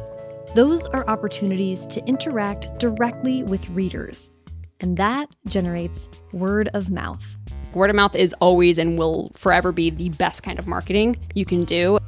those 0.55 0.87
are 0.89 1.09
opportunities 1.09 1.87
to 1.87 2.05
interact 2.07 2.77
directly 2.79 3.45
with 3.45 3.69
readers, 3.71 4.31
and 4.81 4.97
that 4.97 5.29
generates 5.47 6.09
word 6.33 6.69
of 6.75 6.91
mouth. 6.91 7.37
Word 7.73 7.91
of 7.91 7.97
mouth 7.97 8.17
is 8.17 8.35
always 8.41 8.79
and 8.79 8.99
will 8.99 9.31
forever 9.35 9.71
be 9.71 9.91
the 9.91 10.09
best 10.11 10.43
kind 10.43 10.59
of 10.59 10.67
marketing 10.67 11.17
you 11.35 11.45
can 11.45 11.61
do. 11.61 11.99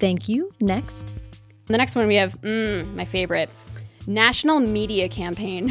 Thank 0.00 0.28
you. 0.28 0.50
Next. 0.60 1.14
The 1.66 1.76
next 1.76 1.94
one 1.94 2.08
we 2.08 2.16
have, 2.16 2.40
mm, 2.40 2.92
my 2.94 3.04
favorite 3.04 3.48
national 4.06 4.58
media 4.58 5.08
campaign. 5.08 5.70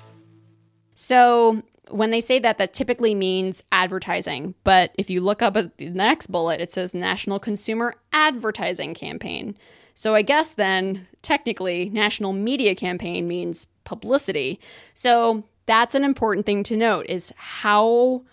so 0.94 1.62
when 1.88 2.10
they 2.10 2.20
say 2.20 2.38
that, 2.40 2.58
that 2.58 2.74
typically 2.74 3.14
means 3.14 3.64
advertising. 3.72 4.54
But 4.64 4.94
if 4.98 5.08
you 5.08 5.22
look 5.22 5.40
up 5.40 5.56
at 5.56 5.78
the 5.78 5.88
next 5.88 6.26
bullet, 6.26 6.60
it 6.60 6.70
says 6.70 6.94
National 6.94 7.38
Consumer 7.38 7.94
Advertising 8.12 8.94
Campaign. 8.94 9.56
So 9.94 10.14
I 10.14 10.22
guess 10.22 10.50
then 10.50 11.06
technically, 11.22 11.90
national 11.90 12.32
media 12.32 12.74
campaign 12.74 13.28
means 13.28 13.66
publicity. 13.84 14.60
So 14.94 15.44
that's 15.66 15.94
an 15.94 16.04
important 16.04 16.46
thing 16.46 16.62
to 16.64 16.76
note 16.76 17.06
is 17.08 17.32
how, 17.36 18.24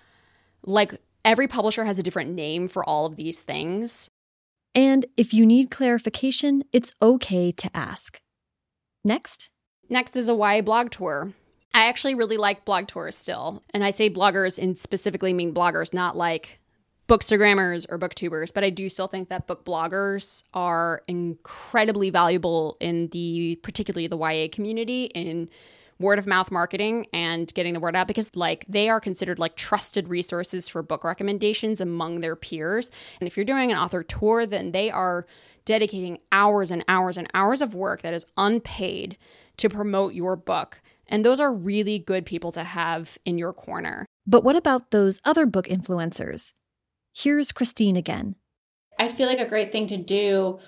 like, 0.64 1.02
every 1.26 1.48
publisher 1.48 1.84
has 1.86 2.00
a 2.00 2.04
different 2.04 2.32
name 2.32 2.68
for 2.68 2.84
all 2.84 3.06
of 3.06 3.16
these 3.16 3.42
things. 3.42 4.10
And 4.74 5.06
if 5.18 5.34
you 5.34 5.46
need 5.46 5.72
clarification, 5.72 6.64
it's 6.72 6.94
okay 7.02 7.52
to 7.52 7.70
ask. 7.76 8.20
Next. 9.04 9.50
Next 9.90 10.16
is 10.16 10.30
a 10.30 10.36
YA 10.36 10.62
blog 10.62 10.92
tour. 10.92 11.34
I 11.74 11.88
actually 11.88 12.16
really 12.16 12.38
like 12.38 12.66
blog 12.66 12.88
tours 12.88 13.16
still. 13.16 13.64
And 13.74 13.84
I 13.84 13.92
say 13.92 14.10
bloggers 14.10 14.58
and 14.58 14.78
specifically 14.78 15.34
mean 15.34 15.54
bloggers, 15.54 15.94
not 15.94 16.16
like 16.16 16.60
bookstagrammers 17.08 17.86
or 17.90 17.98
booktubers, 17.98 18.54
but 18.54 18.64
I 18.64 18.70
do 18.70 18.90
still 18.90 19.08
think 19.08 19.30
that 19.30 19.48
book 19.48 19.64
bloggers 19.64 20.44
are 20.54 21.02
incredibly 21.08 22.10
valuable 22.10 22.78
in 22.80 23.08
the 23.10 23.60
particularly 23.64 24.08
the 24.08 24.18
YA 24.18 24.48
community 24.52 25.06
in 25.06 25.50
word 26.00 26.20
of 26.20 26.28
mouth 26.28 26.52
marketing 26.52 27.08
and 27.12 27.52
getting 27.54 27.74
the 27.74 27.80
word 27.80 27.96
out 27.96 28.08
because 28.08 28.36
like 28.36 28.66
they 28.68 28.90
are 28.90 29.00
considered 29.00 29.40
like 29.40 29.56
trusted 29.56 30.08
resources 30.08 30.70
for 30.70 30.84
book 30.84 31.04
recommendations 31.04 31.82
among 31.82 32.20
their 32.20 32.36
peers. 32.36 32.92
And 33.20 33.28
if 33.28 33.36
you're 33.36 33.46
doing 33.46 33.72
an 33.72 33.78
author 33.78 34.04
tour, 34.04 34.46
then 34.46 34.72
they 34.72 34.92
are 34.92 35.26
dedicating 35.66 36.20
hours 36.32 36.72
and 36.72 36.84
hours 36.88 37.18
and 37.18 37.28
hours 37.34 37.62
of 37.62 37.74
work 37.74 38.02
that 38.02 38.14
is 38.14 38.26
unpaid 38.38 39.18
to 39.58 39.70
promote 39.70 40.14
your 40.14 40.36
book. 40.36 40.82
And 41.08 41.24
those 41.24 41.40
are 41.40 41.54
really 41.54 42.00
good 42.00 42.26
people 42.26 42.52
to 42.52 42.64
have 42.64 43.18
in 43.26 43.38
your 43.38 43.54
corner. 43.54 44.06
But 44.26 44.44
what 44.44 44.56
about 44.56 44.92
those 44.92 45.22
other 45.26 45.46
book 45.46 45.68
influencers? 45.68 46.54
Here's 47.20 47.52
Christine 47.52 47.96
again. 47.96 48.36
I 49.00 49.08
feel 49.08 49.28
like 49.28 49.40
a 49.40 49.50
great 49.50 49.72
thing 49.72 49.88
to 49.88 49.98
do 49.98 50.60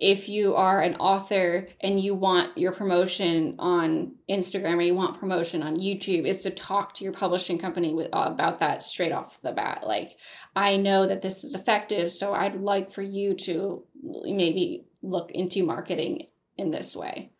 if 0.00 0.28
you 0.28 0.56
are 0.56 0.80
an 0.80 0.96
author 0.96 1.68
and 1.80 2.00
you 2.00 2.16
want 2.16 2.58
your 2.58 2.72
promotion 2.72 3.54
on 3.60 4.16
Instagram 4.28 4.78
or 4.78 4.82
you 4.82 4.96
want 4.96 5.20
promotion 5.20 5.62
on 5.62 5.76
YouTube 5.76 6.26
is 6.26 6.40
to 6.40 6.50
talk 6.50 6.94
to 6.94 7.04
your 7.04 7.12
publishing 7.12 7.56
company 7.56 7.94
with, 7.94 8.08
uh, 8.12 8.24
about 8.26 8.58
that 8.58 8.82
straight 8.82 9.12
off 9.12 9.40
the 9.42 9.52
bat. 9.52 9.84
Like, 9.86 10.16
I 10.56 10.76
know 10.76 11.06
that 11.06 11.22
this 11.22 11.44
is 11.44 11.54
effective, 11.54 12.10
so 12.10 12.34
I'd 12.34 12.60
like 12.60 12.92
for 12.92 13.02
you 13.02 13.34
to 13.44 13.84
maybe 14.02 14.88
look 15.02 15.30
into 15.30 15.64
marketing 15.64 16.26
in 16.58 16.72
this 16.72 16.96
way. 16.96 17.30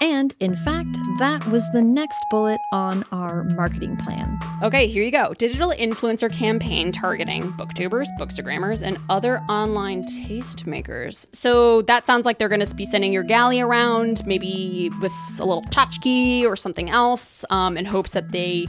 And 0.00 0.34
in 0.40 0.56
fact, 0.56 0.96
that 1.18 1.46
was 1.48 1.70
the 1.72 1.82
next 1.82 2.24
bullet 2.30 2.58
on 2.72 3.04
our 3.12 3.44
marketing 3.44 3.98
plan. 3.98 4.38
Okay, 4.62 4.86
here 4.86 5.04
you 5.04 5.10
go. 5.10 5.34
Digital 5.34 5.74
influencer 5.78 6.32
campaign 6.32 6.90
targeting 6.90 7.52
booktubers, 7.52 8.08
bookstagrammers, 8.18 8.82
and 8.82 8.96
other 9.10 9.40
online 9.48 10.04
tastemakers. 10.04 11.26
So 11.34 11.82
that 11.82 12.06
sounds 12.06 12.24
like 12.24 12.38
they're 12.38 12.48
going 12.48 12.64
to 12.64 12.74
be 12.74 12.86
sending 12.86 13.12
your 13.12 13.24
galley 13.24 13.60
around, 13.60 14.26
maybe 14.26 14.90
with 15.02 15.12
a 15.38 15.44
little 15.44 15.64
tchotchke 15.64 16.44
or 16.44 16.56
something 16.56 16.88
else, 16.88 17.44
um, 17.50 17.76
in 17.76 17.84
hopes 17.84 18.12
that 18.12 18.32
they 18.32 18.68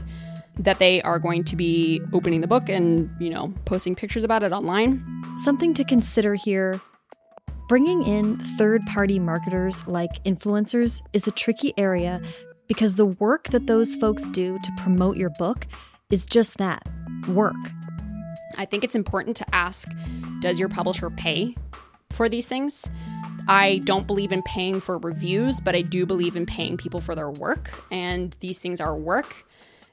that 0.58 0.78
they 0.78 1.00
are 1.00 1.18
going 1.18 1.42
to 1.42 1.56
be 1.56 1.98
opening 2.12 2.42
the 2.42 2.46
book 2.46 2.68
and 2.68 3.10
you 3.18 3.30
know 3.30 3.54
posting 3.64 3.94
pictures 3.94 4.22
about 4.22 4.42
it 4.42 4.52
online. 4.52 5.02
Something 5.38 5.72
to 5.74 5.84
consider 5.84 6.34
here 6.34 6.78
Bringing 7.72 8.02
in 8.02 8.36
third 8.36 8.84
party 8.84 9.18
marketers 9.18 9.86
like 9.86 10.22
influencers 10.24 11.00
is 11.14 11.26
a 11.26 11.30
tricky 11.30 11.72
area 11.78 12.20
because 12.68 12.96
the 12.96 13.06
work 13.06 13.44
that 13.44 13.66
those 13.66 13.96
folks 13.96 14.26
do 14.26 14.58
to 14.62 14.72
promote 14.76 15.16
your 15.16 15.30
book 15.30 15.66
is 16.10 16.26
just 16.26 16.58
that 16.58 16.86
work. 17.28 17.56
I 18.58 18.66
think 18.66 18.84
it's 18.84 18.94
important 18.94 19.38
to 19.38 19.54
ask 19.54 19.90
Does 20.40 20.60
your 20.60 20.68
publisher 20.68 21.08
pay 21.08 21.56
for 22.10 22.28
these 22.28 22.46
things? 22.46 22.90
I 23.48 23.80
don't 23.84 24.06
believe 24.06 24.32
in 24.32 24.42
paying 24.42 24.78
for 24.78 24.98
reviews, 24.98 25.58
but 25.58 25.74
I 25.74 25.80
do 25.80 26.04
believe 26.04 26.36
in 26.36 26.44
paying 26.44 26.76
people 26.76 27.00
for 27.00 27.14
their 27.14 27.30
work, 27.30 27.70
and 27.90 28.36
these 28.40 28.58
things 28.58 28.82
are 28.82 28.94
work. 28.94 29.46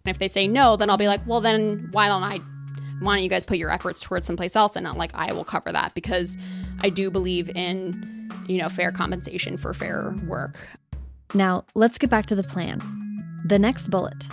And 0.04 0.14
if 0.14 0.20
they 0.20 0.28
say 0.28 0.50
no, 0.50 0.76
then 0.76 0.90
I'll 0.90 0.98
be 0.98 1.08
like, 1.08 1.26
well, 1.26 1.40
then 1.40 1.88
why 1.94 2.10
don't 2.10 2.24
I 2.24 2.42
why 3.00 3.16
don't 3.16 3.24
you 3.24 3.30
guys 3.30 3.44
put 3.44 3.58
your 3.58 3.72
efforts 3.72 4.02
towards 4.02 4.28
someplace 4.28 4.56
else 4.56 4.76
and 4.76 4.84
not 4.84 4.98
like 4.98 5.12
I 5.14 5.34
will 5.34 5.44
cover 5.44 5.72
that 5.72 5.94
because 5.94 6.38
I 6.82 6.90
do 6.90 7.10
believe 7.10 7.50
in, 7.56 8.30
you 8.48 8.58
know, 8.58 8.70
fair 8.70 8.92
compensation 8.92 9.58
for 9.58 9.74
fair 9.74 10.16
work. 10.28 10.58
Now, 11.34 11.66
let's 11.76 11.98
get 11.98 12.10
back 12.10 12.26
to 12.28 12.36
the 12.36 12.44
plan. 12.44 12.82
The 13.46 13.60
next 13.60 13.90
bullet. 13.90 14.28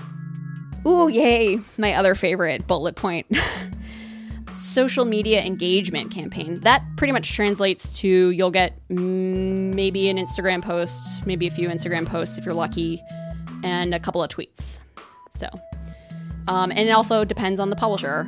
Ooh, 0.87 1.09
yay. 1.09 1.59
My 1.79 1.94
other 1.94 2.14
favorite 2.14 2.66
bullet 2.66 2.96
point. 2.96 3.26
Social 4.55 5.05
media 5.05 5.44
engagement 5.44 6.11
campaign. 6.11 6.61
That 6.61 6.83
pretty 6.96 7.12
much 7.12 7.35
translates 7.35 7.98
to 8.00 8.31
you'll 8.31 8.50
get 8.50 8.79
maybe 8.88 10.09
an 10.09 10.16
Instagram 10.16 10.62
post, 10.62 11.26
maybe 11.26 11.46
a 11.46 11.50
few 11.50 11.68
Instagram 11.68 12.07
posts 12.07 12.38
if 12.38 12.46
you're 12.46 12.55
lucky, 12.55 13.02
and 13.62 13.94
a 13.94 14.00
couple 14.00 14.22
of 14.22 14.31
tweets. 14.31 14.79
So, 15.31 15.48
um, 16.48 16.70
and 16.70 16.88
it 16.88 16.92
also 16.92 17.24
depends 17.24 17.61
on 17.61 17.68
the 17.68 17.76
publisher. 17.76 18.26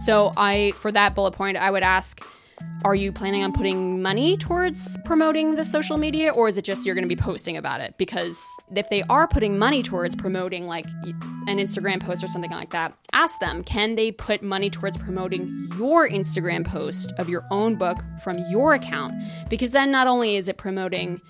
So 0.00 0.32
I 0.36 0.72
for 0.76 0.90
that 0.92 1.14
bullet 1.14 1.32
point, 1.32 1.58
I 1.58 1.70
would 1.70 1.82
ask 1.82 2.24
are 2.84 2.94
you 2.94 3.12
planning 3.12 3.42
on 3.42 3.52
putting 3.52 4.02
money 4.02 4.36
towards 4.36 4.98
promoting 5.04 5.54
the 5.54 5.64
social 5.64 5.96
media 5.96 6.30
or 6.30 6.48
is 6.48 6.58
it 6.58 6.64
just 6.64 6.84
you're 6.84 6.94
going 6.94 7.04
to 7.04 7.14
be 7.14 7.20
posting 7.20 7.56
about 7.56 7.80
it? 7.80 7.94
Because 7.98 8.42
if 8.74 8.88
they 8.88 9.02
are 9.04 9.28
putting 9.28 9.58
money 9.58 9.82
towards 9.82 10.16
promoting 10.16 10.66
like 10.66 10.86
an 11.46 11.58
instagram 11.58 12.00
post 12.00 12.22
or 12.24 12.26
something 12.26 12.50
like 12.50 12.70
that 12.70 12.94
ask 13.12 13.38
them 13.40 13.62
can 13.64 13.94
they 13.94 14.12
put 14.12 14.42
money 14.42 14.70
towards 14.70 14.96
promoting 14.96 15.68
your 15.76 16.08
instagram 16.08 16.64
post 16.64 17.12
of 17.18 17.28
your 17.28 17.44
own 17.50 17.76
book 17.76 17.98
from 18.22 18.38
your 18.48 18.74
account? 18.74 19.14
Because 19.48 19.72
then 19.72 19.90
not 19.90 20.06
only 20.06 20.36
is 20.36 20.48
it 20.48 20.56
promoting 20.56 21.20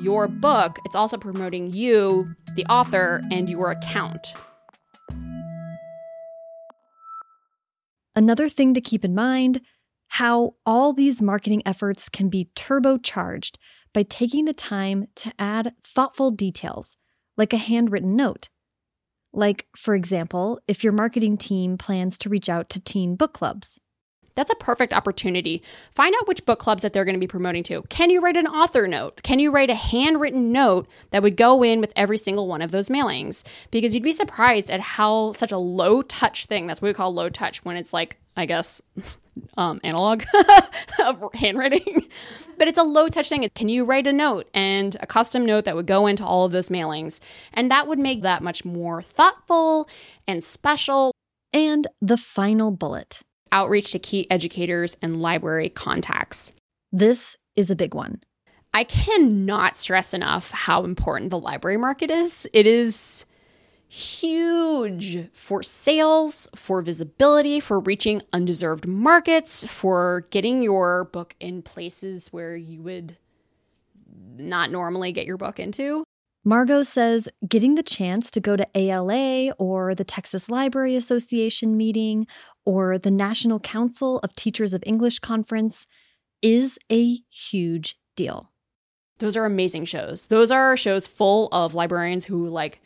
your 0.00 0.28
book 0.28 0.76
it's 0.84 0.96
also 0.96 1.16
promoting 1.16 1.72
you 1.72 2.34
the 2.54 2.64
author 2.66 3.22
and 3.32 3.48
your 3.48 3.70
account 3.72 4.34
Another 8.16 8.48
thing 8.48 8.74
to 8.74 8.80
keep 8.80 9.04
in 9.04 9.14
mind 9.14 9.60
how 10.08 10.54
all 10.64 10.92
these 10.92 11.20
marketing 11.20 11.62
efforts 11.66 12.08
can 12.08 12.28
be 12.28 12.50
turbocharged 12.54 13.56
by 13.92 14.02
taking 14.02 14.44
the 14.44 14.52
time 14.52 15.06
to 15.16 15.32
add 15.38 15.74
thoughtful 15.82 16.30
details, 16.30 16.96
like 17.36 17.52
a 17.52 17.56
handwritten 17.58 18.14
note. 18.14 18.48
Like, 19.32 19.66
for 19.76 19.94
example, 19.96 20.60
if 20.68 20.84
your 20.84 20.92
marketing 20.92 21.36
team 21.36 21.76
plans 21.76 22.16
to 22.18 22.28
reach 22.28 22.48
out 22.48 22.68
to 22.70 22.80
teen 22.80 23.16
book 23.16 23.32
clubs. 23.32 23.80
That's 24.34 24.50
a 24.50 24.56
perfect 24.56 24.92
opportunity. 24.92 25.62
Find 25.92 26.14
out 26.14 26.26
which 26.26 26.44
book 26.44 26.58
clubs 26.58 26.82
that 26.82 26.92
they're 26.92 27.04
going 27.04 27.14
to 27.14 27.20
be 27.20 27.26
promoting 27.26 27.62
to. 27.64 27.82
Can 27.88 28.10
you 28.10 28.20
write 28.20 28.36
an 28.36 28.46
author 28.46 28.88
note? 28.88 29.22
Can 29.22 29.38
you 29.38 29.50
write 29.50 29.70
a 29.70 29.74
handwritten 29.74 30.50
note 30.50 30.88
that 31.10 31.22
would 31.22 31.36
go 31.36 31.62
in 31.62 31.80
with 31.80 31.92
every 31.94 32.18
single 32.18 32.48
one 32.48 32.62
of 32.62 32.70
those 32.70 32.88
mailings? 32.88 33.44
Because 33.70 33.94
you'd 33.94 34.02
be 34.02 34.12
surprised 34.12 34.70
at 34.70 34.80
how 34.80 35.32
such 35.32 35.52
a 35.52 35.58
low 35.58 36.02
touch 36.02 36.46
thing, 36.46 36.66
that's 36.66 36.82
what 36.82 36.88
we 36.88 36.94
call 36.94 37.14
low 37.14 37.28
touch 37.28 37.64
when 37.64 37.76
it's 37.76 37.92
like, 37.92 38.18
I 38.36 38.46
guess, 38.46 38.82
um, 39.56 39.80
analog 39.84 40.24
of 41.04 41.22
handwriting, 41.34 42.08
but 42.58 42.68
it's 42.68 42.78
a 42.78 42.82
low 42.82 43.08
touch 43.08 43.28
thing. 43.28 43.48
Can 43.54 43.68
you 43.68 43.84
write 43.84 44.06
a 44.06 44.12
note 44.12 44.48
and 44.52 44.96
a 45.00 45.06
custom 45.06 45.46
note 45.46 45.64
that 45.64 45.76
would 45.76 45.86
go 45.86 46.06
into 46.06 46.24
all 46.24 46.44
of 46.44 46.52
those 46.52 46.68
mailings? 46.68 47.20
And 47.52 47.70
that 47.70 47.86
would 47.86 47.98
make 47.98 48.22
that 48.22 48.42
much 48.42 48.64
more 48.64 49.02
thoughtful 49.02 49.88
and 50.26 50.42
special. 50.42 51.12
And 51.52 51.86
the 52.00 52.16
final 52.16 52.72
bullet 52.72 53.20
outreach 53.54 53.92
to 53.92 53.98
key 53.98 54.30
educators 54.30 54.98
and 55.00 55.22
library 55.22 55.70
contacts. 55.70 56.52
This 56.92 57.38
is 57.56 57.70
a 57.70 57.76
big 57.76 57.94
one. 57.94 58.20
I 58.74 58.84
cannot 58.84 59.76
stress 59.76 60.12
enough 60.12 60.50
how 60.50 60.84
important 60.84 61.30
the 61.30 61.38
library 61.38 61.76
market 61.76 62.10
is. 62.10 62.46
It 62.52 62.66
is 62.66 63.24
huge 63.86 65.30
for 65.32 65.62
sales, 65.62 66.48
for 66.56 66.82
visibility, 66.82 67.60
for 67.60 67.78
reaching 67.78 68.20
undeserved 68.32 68.88
markets, 68.88 69.64
for 69.64 70.26
getting 70.30 70.62
your 70.62 71.04
book 71.04 71.36
in 71.38 71.62
places 71.62 72.32
where 72.32 72.56
you 72.56 72.82
would 72.82 73.16
not 74.36 74.72
normally 74.72 75.12
get 75.12 75.26
your 75.26 75.36
book 75.36 75.60
into. 75.60 76.02
Margot 76.46 76.82
says 76.82 77.28
getting 77.48 77.74
the 77.74 77.82
chance 77.82 78.30
to 78.32 78.40
go 78.40 78.54
to 78.54 78.66
ALA 78.74 79.52
or 79.52 79.94
the 79.94 80.04
Texas 80.04 80.50
Library 80.50 80.94
Association 80.94 81.76
meeting 81.76 82.26
or 82.64 82.98
the 82.98 83.10
National 83.10 83.60
Council 83.60 84.18
of 84.20 84.34
Teachers 84.34 84.74
of 84.74 84.82
English 84.86 85.18
conference 85.18 85.86
is 86.42 86.78
a 86.90 87.18
huge 87.30 87.96
deal. 88.16 88.50
Those 89.18 89.36
are 89.36 89.44
amazing 89.44 89.84
shows. 89.84 90.26
Those 90.26 90.50
are 90.50 90.76
shows 90.76 91.06
full 91.06 91.48
of 91.52 91.74
librarians 91.74 92.24
who 92.24 92.48
like 92.48 92.80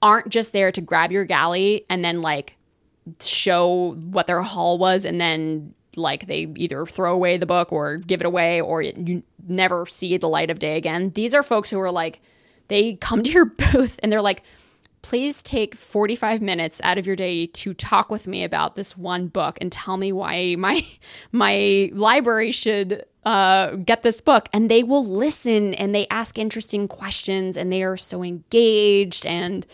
aren't 0.00 0.28
just 0.28 0.52
there 0.52 0.72
to 0.72 0.80
grab 0.80 1.12
your 1.12 1.24
galley 1.24 1.86
and 1.88 2.04
then 2.04 2.20
like 2.20 2.56
show 3.20 3.92
what 3.94 4.26
their 4.26 4.42
haul 4.42 4.78
was 4.78 5.04
and 5.04 5.20
then 5.20 5.74
like 5.96 6.26
they 6.26 6.48
either 6.56 6.86
throw 6.86 7.14
away 7.14 7.36
the 7.36 7.46
book 7.46 7.72
or 7.72 7.98
give 7.98 8.20
it 8.20 8.26
away 8.26 8.60
or 8.60 8.82
you 8.82 9.22
never 9.46 9.86
see 9.86 10.16
the 10.16 10.28
light 10.28 10.50
of 10.50 10.58
day 10.58 10.76
again. 10.76 11.10
These 11.10 11.34
are 11.34 11.42
folks 11.42 11.70
who 11.70 11.78
are 11.80 11.92
like 11.92 12.20
they 12.68 12.94
come 12.94 13.22
to 13.22 13.32
your 13.32 13.44
booth 13.72 13.98
and 14.02 14.10
they're 14.12 14.22
like 14.22 14.42
please 15.02 15.42
take 15.42 15.74
45 15.74 16.40
minutes 16.40 16.80
out 16.84 16.96
of 16.96 17.06
your 17.06 17.16
day 17.16 17.46
to 17.46 17.74
talk 17.74 18.10
with 18.10 18.26
me 18.26 18.44
about 18.44 18.76
this 18.76 18.96
one 18.96 19.26
book 19.26 19.58
and 19.60 19.70
tell 19.70 19.96
me 19.96 20.12
why 20.12 20.54
my 20.56 20.86
my 21.32 21.90
library 21.92 22.52
should 22.52 23.04
uh, 23.24 23.76
get 23.76 24.02
this 24.02 24.20
book. 24.20 24.48
And 24.52 24.70
they 24.70 24.82
will 24.82 25.04
listen 25.04 25.74
and 25.74 25.94
they 25.94 26.06
ask 26.10 26.38
interesting 26.38 26.88
questions 26.88 27.56
and 27.56 27.72
they 27.72 27.82
are 27.82 27.96
so 27.96 28.22
engaged 28.22 29.26
and 29.26 29.66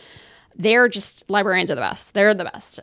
they're 0.56 0.88
just 0.88 1.30
librarians 1.30 1.70
are 1.70 1.74
the 1.74 1.80
best. 1.80 2.14
They're 2.14 2.34
the 2.34 2.44
best. 2.44 2.80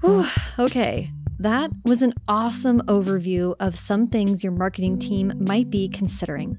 Whew, 0.00 0.26
okay. 0.58 1.10
That 1.38 1.70
was 1.84 2.02
an 2.02 2.14
awesome 2.28 2.82
overview 2.82 3.56
of 3.58 3.76
some 3.76 4.06
things 4.06 4.44
your 4.44 4.52
marketing 4.52 4.98
team 4.98 5.32
might 5.40 5.70
be 5.70 5.88
considering 5.88 6.58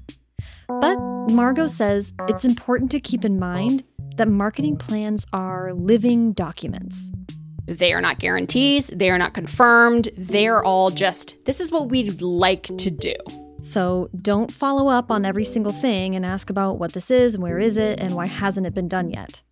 but 0.68 0.96
margot 1.30 1.66
says 1.66 2.12
it's 2.28 2.44
important 2.44 2.90
to 2.90 3.00
keep 3.00 3.24
in 3.24 3.38
mind 3.38 3.82
that 4.16 4.28
marketing 4.28 4.76
plans 4.76 5.24
are 5.32 5.72
living 5.74 6.32
documents 6.32 7.10
they 7.66 7.92
are 7.92 8.00
not 8.00 8.18
guarantees, 8.18 8.88
they 8.88 9.10
are 9.10 9.18
not 9.18 9.32
confirmed, 9.32 10.10
they're 10.18 10.62
all 10.62 10.90
just, 10.90 11.42
this 11.46 11.60
is 11.60 11.72
what 11.72 11.88
we'd 11.88 12.20
like 12.20 12.64
to 12.76 12.90
do. 12.90 13.14
So 13.62 14.10
don't 14.14 14.52
follow 14.52 14.88
up 14.88 15.10
on 15.10 15.24
every 15.24 15.44
single 15.44 15.72
thing 15.72 16.14
and 16.14 16.26
ask 16.26 16.50
about 16.50 16.78
what 16.78 16.92
this 16.92 17.10
is, 17.10 17.38
where 17.38 17.58
is 17.58 17.78
it, 17.78 17.98
and 18.00 18.12
why 18.12 18.26
hasn't 18.26 18.66
it 18.66 18.74
been 18.74 18.88
done 18.88 19.08
yet. 19.08 19.42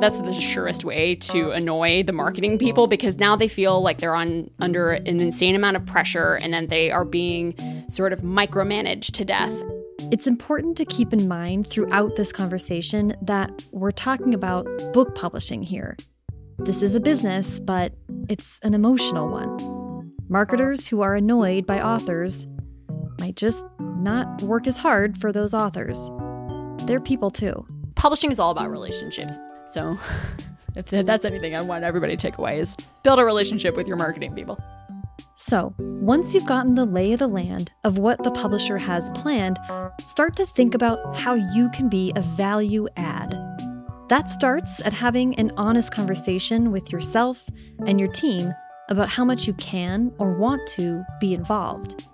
That's 0.00 0.18
the 0.18 0.32
surest 0.32 0.84
way 0.84 1.14
to 1.14 1.52
annoy 1.52 2.02
the 2.02 2.12
marketing 2.12 2.58
people 2.58 2.88
because 2.88 3.18
now 3.18 3.36
they 3.36 3.46
feel 3.46 3.80
like 3.80 3.98
they're 3.98 4.16
on 4.16 4.50
under 4.58 4.90
an 4.90 5.20
insane 5.20 5.54
amount 5.54 5.76
of 5.76 5.86
pressure 5.86 6.34
and 6.42 6.52
then 6.52 6.66
they 6.66 6.90
are 6.90 7.04
being 7.04 7.54
sort 7.88 8.12
of 8.12 8.22
micromanaged 8.22 9.12
to 9.12 9.24
death. 9.24 9.62
It's 10.10 10.26
important 10.26 10.76
to 10.76 10.84
keep 10.84 11.12
in 11.12 11.26
mind 11.26 11.66
throughout 11.66 12.16
this 12.16 12.30
conversation 12.30 13.16
that 13.22 13.64
we're 13.72 13.90
talking 13.90 14.34
about 14.34 14.66
book 14.92 15.14
publishing 15.14 15.62
here. 15.62 15.96
This 16.58 16.82
is 16.82 16.94
a 16.94 17.00
business, 17.00 17.58
but 17.58 17.94
it's 18.28 18.60
an 18.62 18.74
emotional 18.74 19.28
one. 19.28 20.12
Marketers 20.28 20.86
who 20.86 21.00
are 21.00 21.14
annoyed 21.14 21.66
by 21.66 21.80
authors 21.80 22.46
might 23.18 23.36
just 23.36 23.64
not 23.80 24.42
work 24.42 24.66
as 24.66 24.76
hard 24.76 25.16
for 25.16 25.32
those 25.32 25.54
authors. 25.54 26.10
They're 26.86 27.00
people 27.00 27.30
too. 27.30 27.66
Publishing 27.94 28.30
is 28.30 28.38
all 28.38 28.50
about 28.50 28.70
relationships. 28.70 29.38
So, 29.66 29.98
if 30.76 30.86
that's 30.86 31.24
anything 31.24 31.56
I 31.56 31.62
want 31.62 31.82
everybody 31.84 32.14
to 32.14 32.20
take 32.20 32.36
away 32.38 32.58
is 32.58 32.76
build 33.02 33.18
a 33.18 33.24
relationship 33.24 33.76
with 33.76 33.88
your 33.88 33.96
marketing 33.96 34.34
people. 34.34 34.58
So, 35.36 35.74
once 35.78 36.32
you've 36.32 36.46
gotten 36.46 36.76
the 36.76 36.84
lay 36.84 37.12
of 37.12 37.18
the 37.18 37.26
land 37.26 37.72
of 37.82 37.98
what 37.98 38.22
the 38.22 38.30
publisher 38.30 38.78
has 38.78 39.10
planned, 39.10 39.58
start 40.00 40.36
to 40.36 40.46
think 40.46 40.76
about 40.76 41.16
how 41.18 41.34
you 41.34 41.70
can 41.70 41.88
be 41.88 42.12
a 42.14 42.20
value 42.20 42.86
add. 42.96 43.36
That 44.08 44.30
starts 44.30 44.80
at 44.86 44.92
having 44.92 45.34
an 45.34 45.50
honest 45.56 45.90
conversation 45.90 46.70
with 46.70 46.92
yourself 46.92 47.48
and 47.84 47.98
your 47.98 48.10
team 48.12 48.54
about 48.90 49.08
how 49.08 49.24
much 49.24 49.48
you 49.48 49.54
can 49.54 50.12
or 50.18 50.34
want 50.34 50.64
to 50.68 51.02
be 51.18 51.34
involved. 51.34 52.08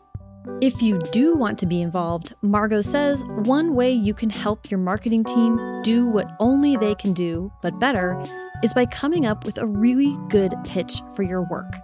If 0.62 0.80
you 0.80 0.98
do 1.12 1.34
want 1.34 1.58
to 1.58 1.66
be 1.66 1.82
involved, 1.82 2.34
Margot 2.40 2.80
says 2.80 3.22
one 3.24 3.74
way 3.74 3.92
you 3.92 4.14
can 4.14 4.30
help 4.30 4.70
your 4.70 4.80
marketing 4.80 5.24
team 5.24 5.82
do 5.82 6.06
what 6.06 6.30
only 6.40 6.78
they 6.78 6.94
can 6.94 7.12
do, 7.12 7.52
but 7.60 7.78
better, 7.78 8.22
is 8.62 8.72
by 8.72 8.86
coming 8.86 9.26
up 9.26 9.44
with 9.44 9.58
a 9.58 9.66
really 9.66 10.16
good 10.30 10.54
pitch 10.64 11.02
for 11.14 11.22
your 11.22 11.42
work. 11.42 11.74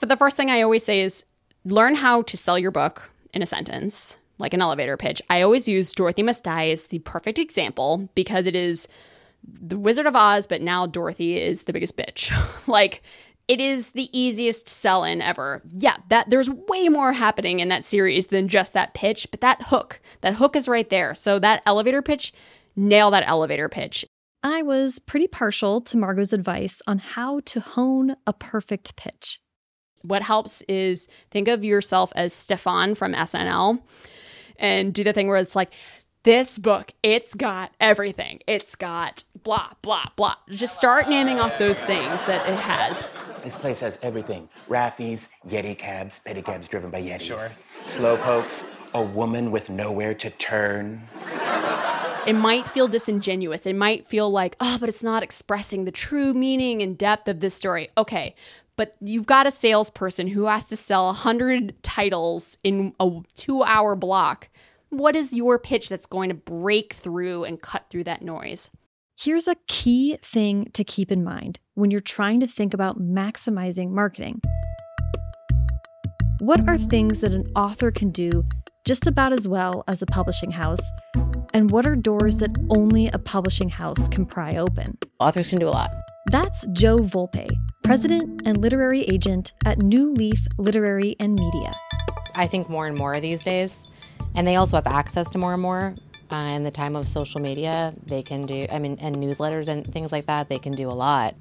For 0.00 0.06
the 0.06 0.16
first 0.16 0.38
thing 0.38 0.50
I 0.50 0.62
always 0.62 0.82
say 0.82 1.02
is 1.02 1.26
learn 1.66 1.94
how 1.94 2.22
to 2.22 2.36
sell 2.38 2.58
your 2.58 2.70
book 2.70 3.10
in 3.34 3.42
a 3.42 3.46
sentence 3.46 4.16
like 4.38 4.54
an 4.54 4.62
elevator 4.62 4.96
pitch. 4.96 5.20
I 5.28 5.42
always 5.42 5.68
use 5.68 5.92
Dorothy 5.92 6.22
Must 6.22 6.42
Die 6.42 6.70
as 6.70 6.84
the 6.84 7.00
perfect 7.00 7.38
example 7.38 8.08
because 8.14 8.46
it 8.46 8.56
is 8.56 8.88
the 9.44 9.76
Wizard 9.78 10.06
of 10.06 10.16
Oz, 10.16 10.46
but 10.46 10.62
now 10.62 10.86
Dorothy 10.86 11.38
is 11.38 11.64
the 11.64 11.74
biggest 11.74 11.98
bitch. 11.98 12.32
like 12.66 13.02
it 13.46 13.60
is 13.60 13.90
the 13.90 14.08
easiest 14.18 14.70
sell 14.70 15.04
in 15.04 15.20
ever. 15.20 15.60
Yeah, 15.70 15.98
that 16.08 16.30
there's 16.30 16.48
way 16.48 16.88
more 16.88 17.12
happening 17.12 17.60
in 17.60 17.68
that 17.68 17.84
series 17.84 18.28
than 18.28 18.48
just 18.48 18.72
that 18.72 18.94
pitch, 18.94 19.28
but 19.30 19.42
that 19.42 19.64
hook, 19.64 20.00
that 20.22 20.36
hook 20.36 20.56
is 20.56 20.66
right 20.66 20.88
there. 20.88 21.14
So 21.14 21.38
that 21.40 21.62
elevator 21.66 22.00
pitch, 22.00 22.32
nail 22.74 23.10
that 23.10 23.28
elevator 23.28 23.68
pitch. 23.68 24.06
I 24.42 24.62
was 24.62 24.98
pretty 24.98 25.26
partial 25.26 25.82
to 25.82 25.98
Margot's 25.98 26.32
advice 26.32 26.80
on 26.86 27.00
how 27.00 27.40
to 27.40 27.60
hone 27.60 28.16
a 28.26 28.32
perfect 28.32 28.96
pitch. 28.96 29.42
What 30.02 30.22
helps 30.22 30.62
is 30.62 31.08
think 31.30 31.48
of 31.48 31.64
yourself 31.64 32.12
as 32.16 32.32
Stefon 32.32 32.96
from 32.96 33.12
SNL 33.12 33.82
and 34.58 34.92
do 34.92 35.04
the 35.04 35.12
thing 35.12 35.28
where 35.28 35.36
it's 35.36 35.56
like, 35.56 35.72
this 36.22 36.58
book, 36.58 36.92
it's 37.02 37.34
got 37.34 37.72
everything. 37.80 38.40
It's 38.46 38.74
got 38.76 39.24
blah, 39.42 39.70
blah, 39.80 40.06
blah. 40.16 40.34
Just 40.50 40.76
start 40.76 41.08
naming 41.08 41.40
off 41.40 41.58
those 41.58 41.80
things 41.80 42.22
that 42.24 42.46
it 42.46 42.58
has. 42.58 43.08
This 43.42 43.56
place 43.56 43.80
has 43.80 43.98
everything 44.02 44.50
Raffies, 44.68 45.28
Yeti 45.48 45.76
cabs, 45.78 46.20
pedicabs 46.26 46.68
driven 46.68 46.90
by 46.90 47.00
Yetis. 47.00 47.22
Sure. 47.22 47.50
Slow 47.86 48.18
pokes, 48.18 48.64
a 48.92 49.02
woman 49.02 49.50
with 49.50 49.70
nowhere 49.70 50.12
to 50.14 50.28
turn. 50.30 51.08
It 52.26 52.34
might 52.34 52.68
feel 52.68 52.86
disingenuous. 52.86 53.64
It 53.64 53.74
might 53.74 54.06
feel 54.06 54.30
like, 54.30 54.54
oh, 54.60 54.76
but 54.78 54.90
it's 54.90 55.02
not 55.02 55.22
expressing 55.22 55.86
the 55.86 55.90
true 55.90 56.34
meaning 56.34 56.82
and 56.82 56.98
depth 56.98 57.28
of 57.28 57.40
this 57.40 57.54
story. 57.54 57.88
Okay, 57.96 58.34
but 58.80 58.96
you've 59.02 59.26
got 59.26 59.46
a 59.46 59.50
salesperson 59.50 60.26
who 60.26 60.46
has 60.46 60.64
to 60.64 60.74
sell 60.74 61.04
100 61.08 61.82
titles 61.82 62.56
in 62.64 62.94
a 62.98 63.10
two 63.34 63.62
hour 63.62 63.94
block. 63.94 64.48
What 64.88 65.14
is 65.14 65.36
your 65.36 65.58
pitch 65.58 65.90
that's 65.90 66.06
going 66.06 66.30
to 66.30 66.34
break 66.34 66.94
through 66.94 67.44
and 67.44 67.60
cut 67.60 67.90
through 67.90 68.04
that 68.04 68.22
noise? 68.22 68.70
Here's 69.20 69.46
a 69.46 69.56
key 69.66 70.16
thing 70.22 70.70
to 70.72 70.82
keep 70.82 71.12
in 71.12 71.22
mind 71.22 71.58
when 71.74 71.90
you're 71.90 72.00
trying 72.00 72.40
to 72.40 72.46
think 72.46 72.72
about 72.72 72.98
maximizing 72.98 73.90
marketing. 73.90 74.40
What 76.38 76.66
are 76.66 76.78
things 76.78 77.20
that 77.20 77.34
an 77.34 77.52
author 77.54 77.90
can 77.90 78.10
do 78.10 78.46
just 78.86 79.06
about 79.06 79.34
as 79.34 79.46
well 79.46 79.84
as 79.88 80.00
a 80.00 80.06
publishing 80.06 80.52
house? 80.52 80.80
And 81.52 81.70
what 81.70 81.84
are 81.84 81.96
doors 81.96 82.38
that 82.38 82.56
only 82.70 83.08
a 83.08 83.18
publishing 83.18 83.68
house 83.68 84.08
can 84.08 84.24
pry 84.24 84.56
open? 84.56 84.96
Authors 85.18 85.50
can 85.50 85.58
do 85.58 85.68
a 85.68 85.68
lot. 85.68 85.90
That's 86.30 86.66
Jo 86.68 86.96
Volpe, 86.98 87.50
president 87.90 88.42
and 88.46 88.58
literary 88.58 89.00
agent 89.06 89.52
at 89.64 89.82
New 89.82 90.12
Leaf 90.12 90.46
Literary 90.58 91.16
and 91.18 91.34
Media. 91.34 91.72
I 92.36 92.46
think 92.46 92.70
more 92.70 92.86
and 92.86 92.96
more 92.96 93.18
these 93.18 93.42
days, 93.42 93.90
and 94.36 94.46
they 94.46 94.54
also 94.54 94.76
have 94.76 94.86
access 94.86 95.28
to 95.30 95.38
more 95.38 95.54
and 95.54 95.60
more. 95.60 95.96
Uh, 96.30 96.36
in 96.36 96.62
the 96.62 96.70
time 96.70 96.94
of 96.94 97.08
social 97.08 97.40
media, 97.40 97.92
they 98.06 98.22
can 98.22 98.46
do, 98.46 98.64
I 98.70 98.78
mean, 98.78 98.96
and 99.02 99.16
newsletters 99.16 99.66
and 99.66 99.84
things 99.84 100.12
like 100.12 100.26
that, 100.26 100.48
they 100.48 100.60
can 100.60 100.70
do 100.70 100.88
a 100.88 100.94
lot, 100.94 101.34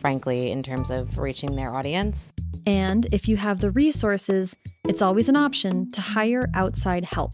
frankly, 0.00 0.50
in 0.50 0.62
terms 0.62 0.90
of 0.90 1.18
reaching 1.18 1.54
their 1.54 1.68
audience. 1.68 2.32
And 2.66 3.04
if 3.12 3.28
you 3.28 3.36
have 3.36 3.60
the 3.60 3.70
resources, 3.70 4.56
it's 4.84 5.02
always 5.02 5.28
an 5.28 5.36
option 5.36 5.92
to 5.92 6.00
hire 6.00 6.48
outside 6.54 7.04
help. 7.04 7.32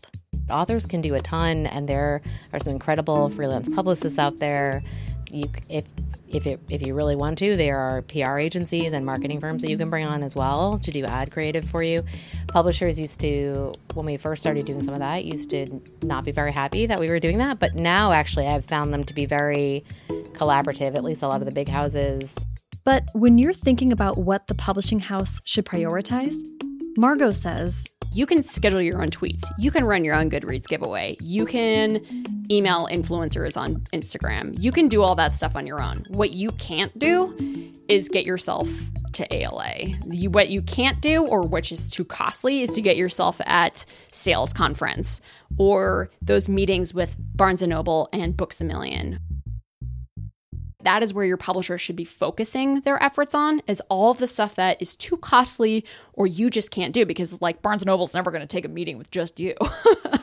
Authors 0.51 0.87
can 0.87 1.01
do 1.01 1.15
a 1.15 1.21
ton, 1.21 1.67
and 1.67 1.89
there 1.89 2.21
are 2.53 2.59
some 2.59 2.73
incredible 2.73 3.29
freelance 3.29 3.69
publicists 3.69 4.19
out 4.19 4.39
there. 4.39 4.83
You, 5.31 5.47
if 5.71 5.87
if 6.29 6.47
it, 6.47 6.61
if 6.69 6.83
you 6.83 6.95
really 6.95 7.17
want 7.17 7.39
to, 7.39 7.57
there 7.57 7.79
are 7.79 8.03
PR 8.03 8.39
agencies 8.39 8.93
and 8.93 9.07
marketing 9.07 9.41
firms 9.41 9.63
that 9.63 9.71
you 9.71 9.79
can 9.79 9.91
bring 9.91 10.05
on 10.05 10.23
as 10.23 10.35
well 10.35 10.79
to 10.79 10.91
do 10.91 11.05
ad 11.05 11.31
creative 11.31 11.65
for 11.65 11.83
you. 11.83 12.03
Publishers 12.49 12.99
used 12.99 13.21
to, 13.21 13.73
when 13.95 14.07
we 14.07 14.17
first 14.17 14.43
started 14.43 14.67
doing 14.67 14.83
some 14.83 14.95
of 14.95 15.01
that, 15.01 15.25
used 15.25 15.51
to 15.51 15.81
not 16.03 16.25
be 16.25 16.33
very 16.33 16.53
happy 16.53 16.87
that 16.87 16.99
we 16.99 17.09
were 17.09 17.21
doing 17.21 17.39
that, 17.39 17.59
but 17.59 17.75
now 17.75 18.13
actually 18.13 18.47
I've 18.47 18.65
found 18.65 18.93
them 18.93 19.05
to 19.05 19.15
be 19.15 19.27
very 19.27 19.85
collaborative. 20.33 20.95
At 20.95 21.05
least 21.05 21.23
a 21.23 21.29
lot 21.29 21.41
of 21.41 21.47
the 21.47 21.53
big 21.53 21.69
houses. 21.69 22.37
But 22.85 23.05
when 23.15 23.39
you're 23.39 23.53
thinking 23.53 23.93
about 23.93 24.17
what 24.17 24.47
the 24.47 24.55
publishing 24.55 25.01
house 25.01 25.41
should 25.45 25.67
prioritize, 25.67 26.37
Margot 26.99 27.33
says 27.33 27.85
you 28.13 28.25
can 28.25 28.43
schedule 28.43 28.81
your 28.81 29.03
own 29.03 29.11
tweets. 29.11 29.45
You 29.59 29.71
can 29.71 29.85
run 29.85 30.03
your 30.03 30.15
own 30.15 30.31
Goodreads 30.31 30.67
giveaway. 30.67 31.19
You 31.21 31.45
can 31.45 32.01
email 32.51 32.89
influencers 32.91 33.59
on 33.59 33.77
Instagram. 33.93 34.57
You 34.59 34.73
can 34.73 34.89
do 34.89 35.03
all 35.03 35.15
that 35.17 35.35
stuff 35.35 35.57
on 35.57 35.67
your 35.67 35.83
own. 35.83 36.05
What 36.09 36.33
you 36.33 36.51
can't 36.53 36.99
do 36.99 37.37
is 37.89 38.09
get 38.09 38.25
yourself 38.25 38.69
to 39.13 39.35
ALA. 39.35 39.75
You, 40.11 40.31
what 40.31 40.49
you 40.49 40.63
can't 40.63 41.01
do, 41.03 41.27
or 41.27 41.47
which 41.47 41.71
is 41.71 41.91
too 41.91 42.05
costly, 42.05 42.63
is 42.63 42.75
to 42.75 42.81
get 42.81 42.97
yourself 42.97 43.41
at 43.45 43.85
sales 44.11 44.55
conference 44.55 45.21
or 45.59 46.11
those 46.23 46.49
meetings 46.49 46.95
with 46.95 47.17
Barnes 47.19 47.63
and 47.63 47.71
Noble 47.71 48.09
and 48.13 48.37
Books 48.37 48.61
a 48.61 48.65
Million 48.65 49.21
that 50.87 51.03
is 51.03 51.13
where 51.13 51.25
your 51.25 51.37
publisher 51.37 51.77
should 51.77 51.97
be 51.97 52.05
focusing 52.05 52.81
their 52.83 53.03
efforts 53.03 53.35
on 53.35 53.61
is 53.67 53.83
all 53.89 54.13
of 54.13 54.19
the 54.19 54.27
stuff 54.29 54.55
that 54.55 54.81
is 54.81 54.95
too 54.95 55.17
costly 55.17 55.85
or 56.13 56.29
you 56.29 56.49
just 56.49 56.71
can't 56.71 56.95
do 56.95 57.05
because 57.05 57.43
like 57.43 57.61
Barnes 57.61 57.85
Noble's 57.85 58.15
never 58.15 58.31
going 58.31 58.41
to 58.41 58.47
take 58.47 58.65
a 58.65 58.69
meeting 58.69 58.97
with 58.97 59.11
just 59.11 59.41
you. 59.41 59.55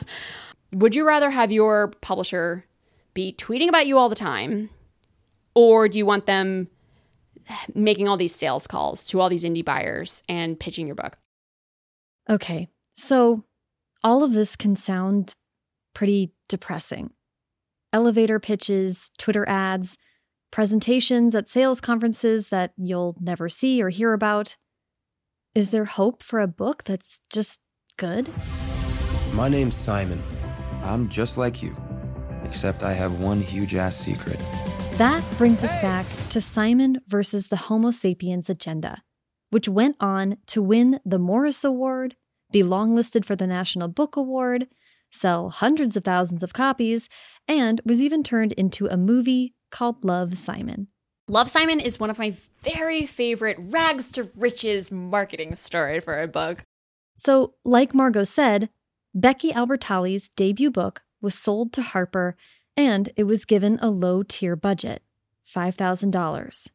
Would 0.72 0.96
you 0.96 1.06
rather 1.06 1.30
have 1.30 1.52
your 1.52 1.88
publisher 2.00 2.64
be 3.12 3.30
tweeting 3.30 3.68
about 3.68 3.86
you 3.86 3.98
all 3.98 4.08
the 4.08 4.14
time 4.14 4.70
or 5.54 5.86
do 5.86 5.98
you 5.98 6.06
want 6.06 6.24
them 6.24 6.68
making 7.74 8.08
all 8.08 8.16
these 8.16 8.34
sales 8.34 8.66
calls 8.66 9.06
to 9.08 9.20
all 9.20 9.28
these 9.28 9.44
indie 9.44 9.62
buyers 9.62 10.22
and 10.30 10.58
pitching 10.58 10.86
your 10.86 10.96
book? 10.96 11.18
Okay. 12.30 12.68
So 12.94 13.44
all 14.02 14.24
of 14.24 14.32
this 14.32 14.56
can 14.56 14.76
sound 14.76 15.34
pretty 15.92 16.32
depressing. 16.48 17.10
Elevator 17.92 18.40
pitches, 18.40 19.10
Twitter 19.18 19.46
ads, 19.46 19.98
presentations 20.54 21.34
at 21.34 21.48
sales 21.48 21.80
conferences 21.80 22.50
that 22.50 22.72
you'll 22.76 23.16
never 23.20 23.48
see 23.48 23.82
or 23.82 23.88
hear 23.88 24.12
about. 24.12 24.56
Is 25.52 25.70
there 25.70 25.84
hope 25.84 26.22
for 26.22 26.38
a 26.38 26.46
book 26.46 26.84
that's 26.84 27.20
just 27.28 27.58
good? 27.96 28.30
My 29.32 29.48
name's 29.48 29.74
Simon. 29.74 30.22
I'm 30.84 31.08
just 31.08 31.36
like 31.36 31.60
you, 31.60 31.76
except 32.44 32.84
I 32.84 32.92
have 32.92 33.18
one 33.18 33.40
huge 33.40 33.74
ass 33.74 33.96
secret. 33.96 34.38
That 34.92 35.24
brings 35.38 35.64
us 35.64 35.74
back 35.82 36.06
to 36.28 36.40
Simon 36.40 37.00
versus 37.08 37.48
the 37.48 37.56
Homo 37.56 37.90
sapiens 37.90 38.48
agenda, 38.48 39.02
which 39.50 39.68
went 39.68 39.96
on 39.98 40.36
to 40.46 40.62
win 40.62 41.00
the 41.04 41.18
Morris 41.18 41.64
Award, 41.64 42.14
be 42.52 42.62
longlisted 42.62 43.24
for 43.24 43.34
the 43.34 43.48
National 43.48 43.88
Book 43.88 44.14
Award, 44.14 44.68
sell 45.10 45.50
hundreds 45.50 45.96
of 45.96 46.04
thousands 46.04 46.44
of 46.44 46.52
copies, 46.52 47.08
and 47.48 47.80
was 47.84 48.00
even 48.00 48.22
turned 48.22 48.52
into 48.52 48.86
a 48.86 48.96
movie 48.96 49.53
called 49.74 50.04
Love 50.04 50.34
Simon. 50.34 50.86
Love 51.26 51.50
Simon 51.50 51.80
is 51.80 51.98
one 51.98 52.08
of 52.08 52.18
my 52.18 52.32
very 52.62 53.04
favorite 53.04 53.56
rags 53.58 54.12
to 54.12 54.30
riches 54.36 54.92
marketing 54.92 55.54
story 55.56 55.98
for 55.98 56.20
a 56.20 56.28
book. 56.28 56.62
So, 57.16 57.54
like 57.64 57.92
Margot 57.92 58.24
said, 58.24 58.70
Becky 59.14 59.50
Albertalli's 59.50 60.28
debut 60.28 60.70
book 60.70 61.02
was 61.20 61.34
sold 61.34 61.72
to 61.72 61.82
Harper 61.82 62.36
and 62.76 63.10
it 63.16 63.24
was 63.24 63.44
given 63.44 63.78
a 63.82 63.90
low 63.90 64.22
tier 64.22 64.54
budget 64.54 65.02
$5,000. 65.44 66.68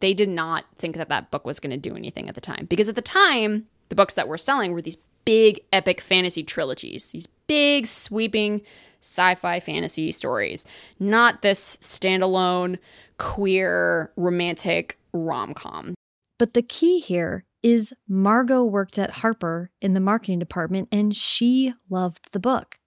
They 0.00 0.12
did 0.12 0.28
not 0.28 0.66
think 0.76 0.96
that 0.96 1.08
that 1.08 1.30
book 1.30 1.46
was 1.46 1.58
going 1.58 1.70
to 1.70 1.76
do 1.76 1.96
anything 1.96 2.28
at 2.28 2.34
the 2.34 2.40
time 2.40 2.66
because 2.66 2.88
at 2.88 2.96
the 2.96 3.02
time, 3.02 3.66
the 3.88 3.94
books 3.94 4.14
that 4.14 4.28
were 4.28 4.38
selling 4.38 4.72
were 4.72 4.82
these 4.82 4.98
big 5.24 5.60
epic 5.72 6.00
fantasy 6.00 6.42
trilogies, 6.42 7.12
these 7.12 7.26
big 7.46 7.86
sweeping 7.86 8.62
sci 9.00 9.34
fi 9.34 9.60
fantasy 9.60 10.12
stories, 10.12 10.66
not 10.98 11.42
this 11.42 11.76
standalone 11.78 12.78
queer 13.18 14.12
romantic 14.16 14.98
rom 15.12 15.54
com. 15.54 15.94
But 16.38 16.54
the 16.54 16.62
key 16.62 16.98
here 17.00 17.44
is 17.62 17.92
Margot 18.08 18.64
worked 18.64 18.98
at 18.98 19.10
Harper 19.10 19.70
in 19.80 19.94
the 19.94 20.00
marketing 20.00 20.38
department 20.38 20.88
and 20.90 21.14
she 21.14 21.72
loved 21.88 22.32
the 22.32 22.40
book. 22.40 22.78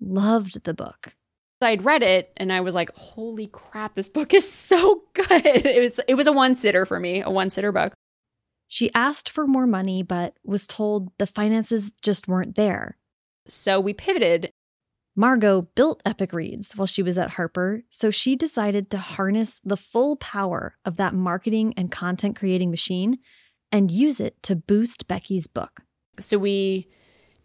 Loved 0.00 0.64
the 0.64 0.74
book. 0.74 1.14
I'd 1.62 1.84
read 1.84 2.02
it 2.02 2.32
and 2.36 2.52
I 2.52 2.60
was 2.60 2.74
like, 2.74 2.94
"Holy 2.96 3.46
crap, 3.46 3.94
this 3.94 4.08
book 4.08 4.32
is 4.32 4.50
so 4.50 5.02
good." 5.12 5.44
It 5.44 5.80
was 5.80 6.00
it 6.08 6.14
was 6.14 6.26
a 6.26 6.32
one-sitter 6.32 6.86
for 6.86 6.98
me, 6.98 7.22
a 7.22 7.30
one-sitter 7.30 7.72
book. 7.72 7.92
She 8.72 8.88
asked 8.94 9.28
for 9.28 9.48
more 9.48 9.66
money 9.66 10.04
but 10.04 10.36
was 10.44 10.64
told 10.64 11.10
the 11.18 11.26
finances 11.26 11.92
just 12.02 12.28
weren't 12.28 12.54
there. 12.54 12.96
So 13.46 13.80
we 13.80 13.92
pivoted. 13.92 14.52
Margot 15.16 15.62
built 15.74 16.00
Epic 16.06 16.32
Reads 16.32 16.74
while 16.74 16.86
she 16.86 17.02
was 17.02 17.18
at 17.18 17.30
Harper, 17.30 17.82
so 17.90 18.12
she 18.12 18.36
decided 18.36 18.88
to 18.90 18.98
harness 18.98 19.60
the 19.64 19.76
full 19.76 20.14
power 20.16 20.76
of 20.84 20.96
that 20.98 21.14
marketing 21.14 21.74
and 21.76 21.90
content 21.90 22.36
creating 22.36 22.70
machine 22.70 23.18
and 23.72 23.90
use 23.90 24.20
it 24.20 24.40
to 24.44 24.54
boost 24.54 25.08
Becky's 25.08 25.48
book. 25.48 25.80
So 26.20 26.38
we 26.38 26.86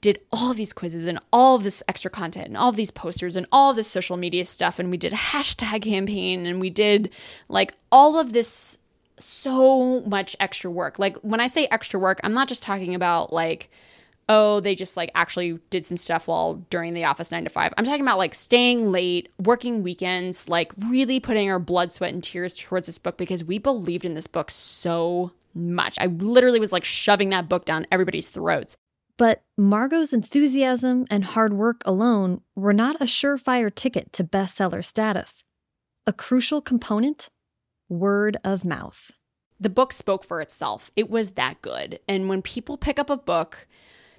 did 0.02 0.20
all 0.32 0.52
of 0.52 0.58
these 0.58 0.74
quizzes 0.74 1.08
and 1.08 1.18
all 1.34 1.56
of 1.56 1.64
this 1.64 1.82
extra 1.88 2.12
content 2.12 2.50
and 2.50 2.58
all 2.58 2.70
of 2.70 2.76
these 2.76 2.92
posters 2.92 3.36
and 3.36 3.48
all 3.52 3.72
of 3.72 3.76
this 3.76 3.88
social 3.88 4.16
media 4.16 4.46
stuff 4.46 4.78
and 4.78 4.92
we 4.92 4.98
did 4.98 5.12
a 5.12 5.16
hashtag 5.16 5.82
campaign 5.82 6.46
and 6.46 6.62
we 6.62 6.70
did 6.70 7.12
like 7.50 7.74
all 7.92 8.20
of 8.20 8.32
this 8.32 8.78
so 9.18 10.02
much 10.02 10.36
extra 10.40 10.70
work. 10.70 11.00
Like 11.00 11.18
when 11.18 11.40
I 11.40 11.48
say 11.48 11.68
extra 11.72 12.00
work, 12.00 12.20
I'm 12.24 12.34
not 12.34 12.48
just 12.48 12.64
talking 12.64 12.96
about 12.96 13.32
like 13.32 13.70
oh, 14.28 14.60
they 14.60 14.76
just 14.76 14.98
like 14.98 15.12
actually 15.14 15.60
did 15.70 15.86
some 15.86 15.98
stuff 15.98 16.28
while 16.28 16.56
during 16.70 16.94
the 16.94 17.06
office 17.06 17.32
nine 17.32 17.44
to 17.44 17.50
five. 17.50 17.74
I'm 17.78 17.86
talking 17.86 18.02
about 18.02 18.18
like 18.18 18.34
staying 18.34 18.92
late, 18.92 19.30
working 19.44 19.84
weekends, 19.84 20.50
like 20.50 20.72
really 20.88 21.20
putting 21.20 21.50
our 21.50 21.60
blood, 21.60 21.92
sweat, 21.92 22.14
and 22.14 22.24
tears 22.24 22.58
towards 22.58 22.88
this 22.88 22.98
book 22.98 23.18
because 23.18 23.44
we 23.44 23.60
believed 23.60 24.06
in 24.06 24.16
this 24.16 24.28
book 24.28 24.50
so 24.50 25.32
much. 25.54 25.96
I 26.00 26.08
literally 26.08 26.60
was 26.60 26.72
like 26.72 26.84
shoving 26.84 27.30
that 27.30 27.48
book 27.48 27.66
down 27.66 27.88
everybody's 27.92 28.30
throats. 28.30 28.76
But 29.18 29.44
Margot's 29.58 30.12
enthusiasm 30.12 31.06
and 31.10 31.24
hard 31.24 31.54
work 31.54 31.82
alone 31.86 32.42
were 32.54 32.74
not 32.74 32.98
a 32.98 33.06
surefire 33.06 33.74
ticket 33.74 34.12
to 34.14 34.26
bestseller 34.26 34.84
status. 34.84 35.44
A 36.06 36.12
crucial 36.12 36.62
component 36.62 37.30
word 37.90 38.38
of 38.44 38.66
mouth. 38.66 39.12
The 39.60 39.70
book 39.70 39.94
spoke 39.94 40.24
for 40.24 40.42
itself. 40.42 40.92
It 40.96 41.10
was 41.10 41.32
that 41.32 41.62
good. 41.62 42.00
And 42.08 42.28
when 42.28 42.42
people 42.42 42.78
pick 42.78 43.00
up 43.00 43.10
a 43.10 43.18
book, 43.18 43.68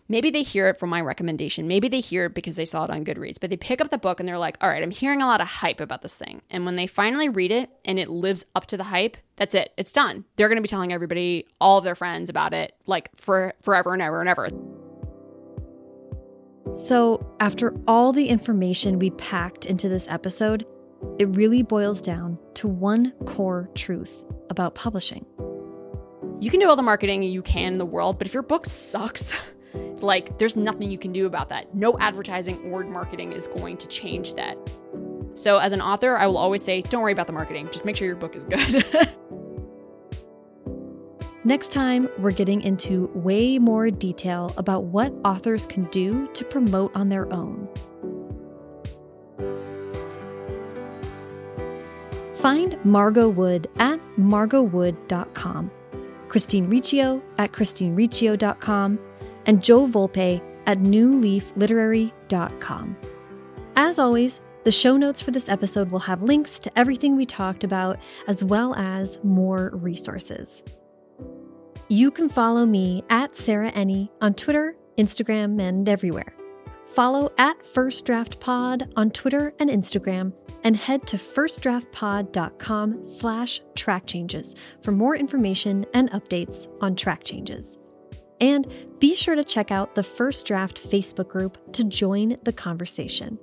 maybe 0.08 0.30
they 0.30 0.42
hear 0.42 0.68
it 0.68 0.78
from 0.78 0.90
my 0.90 1.00
recommendation. 1.00 1.68
Maybe 1.68 1.88
they 1.88 2.00
hear 2.00 2.26
it 2.26 2.34
because 2.34 2.56
they 2.56 2.64
saw 2.64 2.84
it 2.84 2.90
on 2.90 3.04
Goodreads, 3.04 3.38
but 3.40 3.50
they 3.50 3.56
pick 3.56 3.80
up 3.80 3.90
the 3.90 3.98
book 3.98 4.18
and 4.18 4.28
they're 4.28 4.38
like, 4.38 4.56
all 4.60 4.70
right, 4.70 4.82
I'm 4.82 4.90
hearing 4.90 5.20
a 5.20 5.26
lot 5.26 5.40
of 5.40 5.48
hype 5.48 5.80
about 5.80 6.02
this 6.02 6.16
thing. 6.16 6.42
And 6.50 6.64
when 6.64 6.76
they 6.76 6.86
finally 6.86 7.28
read 7.28 7.52
it 7.52 7.70
and 7.84 7.98
it 7.98 8.08
lives 8.08 8.46
up 8.54 8.66
to 8.66 8.76
the 8.76 8.84
hype, 8.84 9.18
that's 9.36 9.54
it. 9.54 9.72
It's 9.76 9.92
done. 9.92 10.24
They're 10.36 10.48
going 10.48 10.56
to 10.56 10.62
be 10.62 10.68
telling 10.68 10.92
everybody, 10.92 11.46
all 11.60 11.78
of 11.78 11.84
their 11.84 11.94
friends 11.94 12.30
about 12.30 12.54
it, 12.54 12.74
like 12.86 13.10
for 13.14 13.52
forever 13.60 13.92
and 13.92 14.02
ever 14.02 14.20
and 14.20 14.28
ever. 14.28 14.48
So, 16.74 17.34
after 17.40 17.74
all 17.86 18.12
the 18.12 18.28
information 18.28 18.98
we 18.98 19.10
packed 19.10 19.66
into 19.66 19.88
this 19.88 20.06
episode, 20.08 20.66
it 21.18 21.26
really 21.36 21.62
boils 21.62 22.00
down 22.02 22.38
to 22.54 22.68
one 22.68 23.12
core 23.24 23.70
truth 23.74 24.22
about 24.50 24.74
publishing. 24.74 25.24
You 26.40 26.50
can 26.50 26.60
do 26.60 26.68
all 26.68 26.76
the 26.76 26.82
marketing 26.82 27.22
you 27.22 27.42
can 27.42 27.72
in 27.72 27.78
the 27.78 27.86
world, 27.86 28.18
but 28.18 28.26
if 28.26 28.34
your 28.34 28.42
book 28.42 28.66
sucks, 28.66 29.54
like 30.00 30.38
there's 30.38 30.56
nothing 30.56 30.90
you 30.90 30.98
can 30.98 31.12
do 31.12 31.26
about 31.26 31.48
that. 31.48 31.74
No 31.74 31.98
advertising 31.98 32.58
or 32.70 32.84
marketing 32.84 33.32
is 33.32 33.46
going 33.46 33.76
to 33.78 33.88
change 33.88 34.34
that. 34.34 34.58
So, 35.34 35.58
as 35.58 35.72
an 35.72 35.82
author, 35.82 36.16
I 36.16 36.26
will 36.26 36.38
always 36.38 36.62
say, 36.62 36.80
don't 36.80 37.02
worry 37.02 37.12
about 37.12 37.26
the 37.26 37.32
marketing, 37.32 37.68
just 37.70 37.84
make 37.84 37.96
sure 37.96 38.06
your 38.06 38.16
book 38.16 38.34
is 38.36 38.44
good. 38.44 38.84
Next 41.44 41.72
time, 41.72 42.08
we're 42.18 42.32
getting 42.32 42.60
into 42.62 43.06
way 43.14 43.58
more 43.58 43.90
detail 43.90 44.52
about 44.56 44.84
what 44.84 45.12
authors 45.24 45.66
can 45.66 45.84
do 45.90 46.26
to 46.32 46.44
promote 46.44 46.96
on 46.96 47.08
their 47.08 47.32
own. 47.32 47.68
Find 52.36 52.78
Margot 52.84 53.30
Wood 53.30 53.68
at 53.78 53.98
margotwood.com, 54.18 55.70
Christine 56.28 56.68
Riccio 56.68 57.22
at 57.38 57.52
christinericcio.com, 57.52 58.98
and 59.46 59.62
Jo 59.62 59.86
Volpe 59.86 60.42
at 60.66 60.80
newleafliterary.com. 60.80 62.96
As 63.76 63.98
always, 63.98 64.42
the 64.64 64.72
show 64.72 64.96
notes 64.96 65.20
for 65.22 65.30
this 65.30 65.48
episode 65.48 65.90
will 65.90 66.00
have 66.00 66.22
links 66.22 66.58
to 66.58 66.78
everything 66.78 67.16
we 67.16 67.24
talked 67.24 67.64
about, 67.64 67.98
as 68.26 68.44
well 68.44 68.74
as 68.74 69.18
more 69.22 69.70
resources. 69.74 70.62
You 71.88 72.10
can 72.10 72.28
follow 72.28 72.66
me 72.66 73.04
at 73.08 73.36
Sarah 73.36 73.70
Enni 73.72 74.10
on 74.20 74.34
Twitter, 74.34 74.76
Instagram, 74.98 75.62
and 75.62 75.88
everywhere. 75.88 76.34
Follow 76.84 77.32
at 77.38 77.64
First 77.64 78.04
Draft 78.04 78.40
Pod 78.40 78.92
on 78.96 79.10
Twitter 79.10 79.54
and 79.58 79.70
Instagram, 79.70 80.34
and 80.66 80.76
head 80.76 81.06
to 81.06 81.16
firstdraftpod.com 81.16 83.04
slash 83.04 83.60
track 83.76 84.04
changes 84.04 84.56
for 84.82 84.90
more 84.90 85.14
information 85.14 85.86
and 85.94 86.10
updates 86.10 86.66
on 86.80 86.96
track 86.96 87.22
changes. 87.22 87.78
And 88.40 88.66
be 88.98 89.14
sure 89.14 89.36
to 89.36 89.44
check 89.44 89.70
out 89.70 89.94
the 89.94 90.02
First 90.02 90.44
Draft 90.44 90.76
Facebook 90.76 91.28
group 91.28 91.72
to 91.74 91.84
join 91.84 92.36
the 92.42 92.52
conversation. 92.52 93.38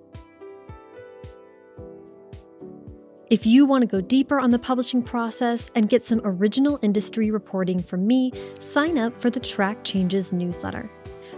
If 3.29 3.45
you 3.45 3.65
want 3.65 3.83
to 3.83 3.87
go 3.87 4.01
deeper 4.01 4.37
on 4.37 4.51
the 4.51 4.59
publishing 4.59 5.01
process 5.01 5.71
and 5.75 5.87
get 5.87 6.03
some 6.03 6.19
original 6.25 6.77
industry 6.81 7.31
reporting 7.31 7.81
from 7.81 8.05
me, 8.05 8.33
sign 8.59 8.97
up 8.97 9.19
for 9.19 9.29
the 9.29 9.39
Track 9.39 9.85
Changes 9.85 10.33
newsletter. 10.33 10.91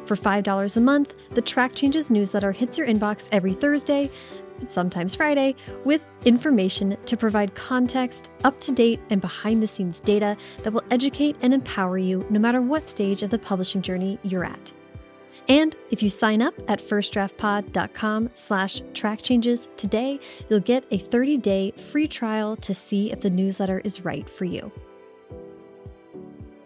For 0.05 0.15
$5 0.15 0.77
a 0.77 0.79
month, 0.79 1.13
the 1.31 1.41
Track 1.41 1.75
Changes 1.75 2.11
newsletter 2.11 2.51
hits 2.51 2.77
your 2.77 2.87
inbox 2.87 3.27
every 3.31 3.53
Thursday, 3.53 4.09
sometimes 4.65 5.15
Friday, 5.15 5.55
with 5.83 6.01
information 6.25 6.97
to 7.05 7.17
provide 7.17 7.55
context, 7.55 8.29
up 8.43 8.59
to 8.61 8.71
date, 8.71 8.99
and 9.09 9.21
behind 9.21 9.61
the 9.61 9.67
scenes 9.67 10.01
data 10.01 10.37
that 10.63 10.73
will 10.73 10.83
educate 10.91 11.35
and 11.41 11.53
empower 11.53 11.97
you 11.97 12.25
no 12.29 12.39
matter 12.39 12.61
what 12.61 12.87
stage 12.89 13.23
of 13.23 13.29
the 13.29 13.39
publishing 13.39 13.81
journey 13.81 14.19
you're 14.23 14.45
at. 14.45 14.73
And 15.47 15.75
if 15.91 16.01
you 16.01 16.09
sign 16.09 16.41
up 16.41 16.55
at 16.67 16.79
firstdraftpod.com 16.79 18.31
slash 18.33 18.81
track 18.93 19.21
changes 19.21 19.67
today, 19.77 20.19
you'll 20.49 20.59
get 20.59 20.85
a 20.91 20.97
30-day 20.97 21.71
free 21.77 22.07
trial 22.07 22.55
to 22.57 22.73
see 22.73 23.11
if 23.11 23.21
the 23.21 23.29
newsletter 23.29 23.79
is 23.83 24.03
right 24.03 24.27
for 24.29 24.45
you. 24.45 24.71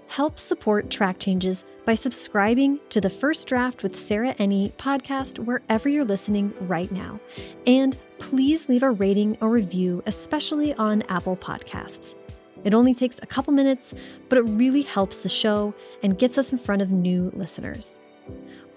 Help 0.09 0.39
support 0.39 0.89
Track 0.89 1.19
Changes 1.19 1.63
by 1.85 1.93
subscribing 1.93 2.79
to 2.89 2.99
the 2.99 3.11
First 3.11 3.47
Draft 3.47 3.83
with 3.83 3.95
Sarah 3.95 4.33
Enni 4.39 4.71
podcast 4.71 5.37
wherever 5.37 5.87
you're 5.87 6.03
listening 6.03 6.51
right 6.61 6.91
now. 6.91 7.19
And 7.67 7.95
please 8.17 8.67
leave 8.67 8.81
a 8.81 8.89
rating 8.89 9.37
or 9.39 9.49
review, 9.49 10.01
especially 10.07 10.73
on 10.73 11.03
Apple 11.03 11.37
Podcasts. 11.37 12.15
It 12.63 12.73
only 12.73 12.95
takes 12.95 13.19
a 13.21 13.27
couple 13.27 13.53
minutes, 13.53 13.93
but 14.29 14.39
it 14.39 14.49
really 14.49 14.81
helps 14.81 15.19
the 15.19 15.29
show 15.29 15.75
and 16.01 16.17
gets 16.17 16.39
us 16.39 16.51
in 16.51 16.57
front 16.57 16.81
of 16.81 16.91
new 16.91 17.29
listeners. 17.35 17.99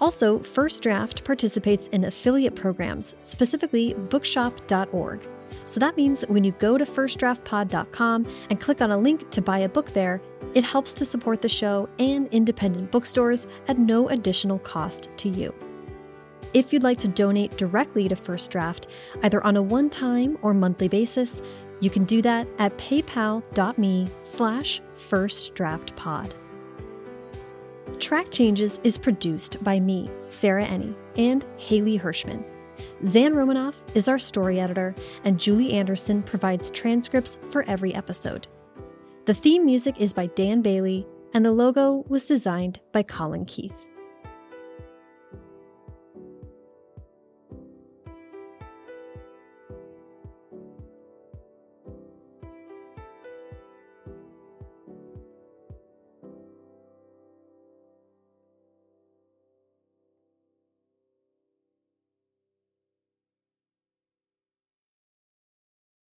Also, 0.02 0.38
First 0.38 0.82
Draft 0.82 1.24
participates 1.24 1.88
in 1.88 2.04
affiliate 2.04 2.56
programs, 2.56 3.14
specifically 3.20 3.94
bookshop.org. 3.94 5.26
So 5.64 5.80
that 5.80 5.96
means 5.96 6.22
when 6.28 6.44
you 6.44 6.52
go 6.52 6.78
to 6.78 6.84
firstdraftpod.com 6.84 8.26
and 8.50 8.60
click 8.60 8.80
on 8.80 8.90
a 8.90 8.98
link 8.98 9.30
to 9.30 9.42
buy 9.42 9.58
a 9.58 9.68
book 9.68 9.90
there, 9.90 10.20
it 10.54 10.64
helps 10.64 10.92
to 10.94 11.04
support 11.04 11.40
the 11.40 11.48
show 11.48 11.88
and 11.98 12.28
independent 12.28 12.90
bookstores 12.90 13.46
at 13.68 13.78
no 13.78 14.08
additional 14.08 14.58
cost 14.58 15.10
to 15.18 15.28
you. 15.28 15.54
If 16.54 16.72
you'd 16.72 16.82
like 16.82 16.98
to 16.98 17.08
donate 17.08 17.56
directly 17.56 18.08
to 18.08 18.16
First 18.16 18.50
Draft, 18.50 18.88
either 19.22 19.42
on 19.44 19.56
a 19.56 19.62
one-time 19.62 20.36
or 20.42 20.52
monthly 20.52 20.88
basis, 20.88 21.40
you 21.80 21.88
can 21.88 22.04
do 22.04 22.20
that 22.22 22.46
at 22.58 22.76
paypal.me 22.76 24.08
slash 24.24 24.80
firstdraftpod. 24.94 26.32
Track 27.98 28.30
Changes 28.30 28.80
is 28.84 28.98
produced 28.98 29.62
by 29.64 29.80
me, 29.80 30.10
Sarah 30.26 30.64
Enni, 30.64 30.94
and 31.16 31.44
Haley 31.56 31.98
Hirschman. 31.98 32.44
Zan 33.06 33.34
Romanoff 33.34 33.82
is 33.94 34.08
our 34.08 34.18
story 34.18 34.60
editor, 34.60 34.94
and 35.24 35.38
Julie 35.38 35.72
Anderson 35.72 36.22
provides 36.22 36.70
transcripts 36.70 37.38
for 37.50 37.64
every 37.64 37.94
episode. 37.94 38.46
The 39.26 39.34
theme 39.34 39.64
music 39.64 39.96
is 39.98 40.12
by 40.12 40.26
Dan 40.26 40.62
Bailey, 40.62 41.06
and 41.34 41.44
the 41.44 41.52
logo 41.52 42.04
was 42.08 42.26
designed 42.26 42.80
by 42.92 43.02
Colin 43.02 43.44
Keith. 43.44 43.86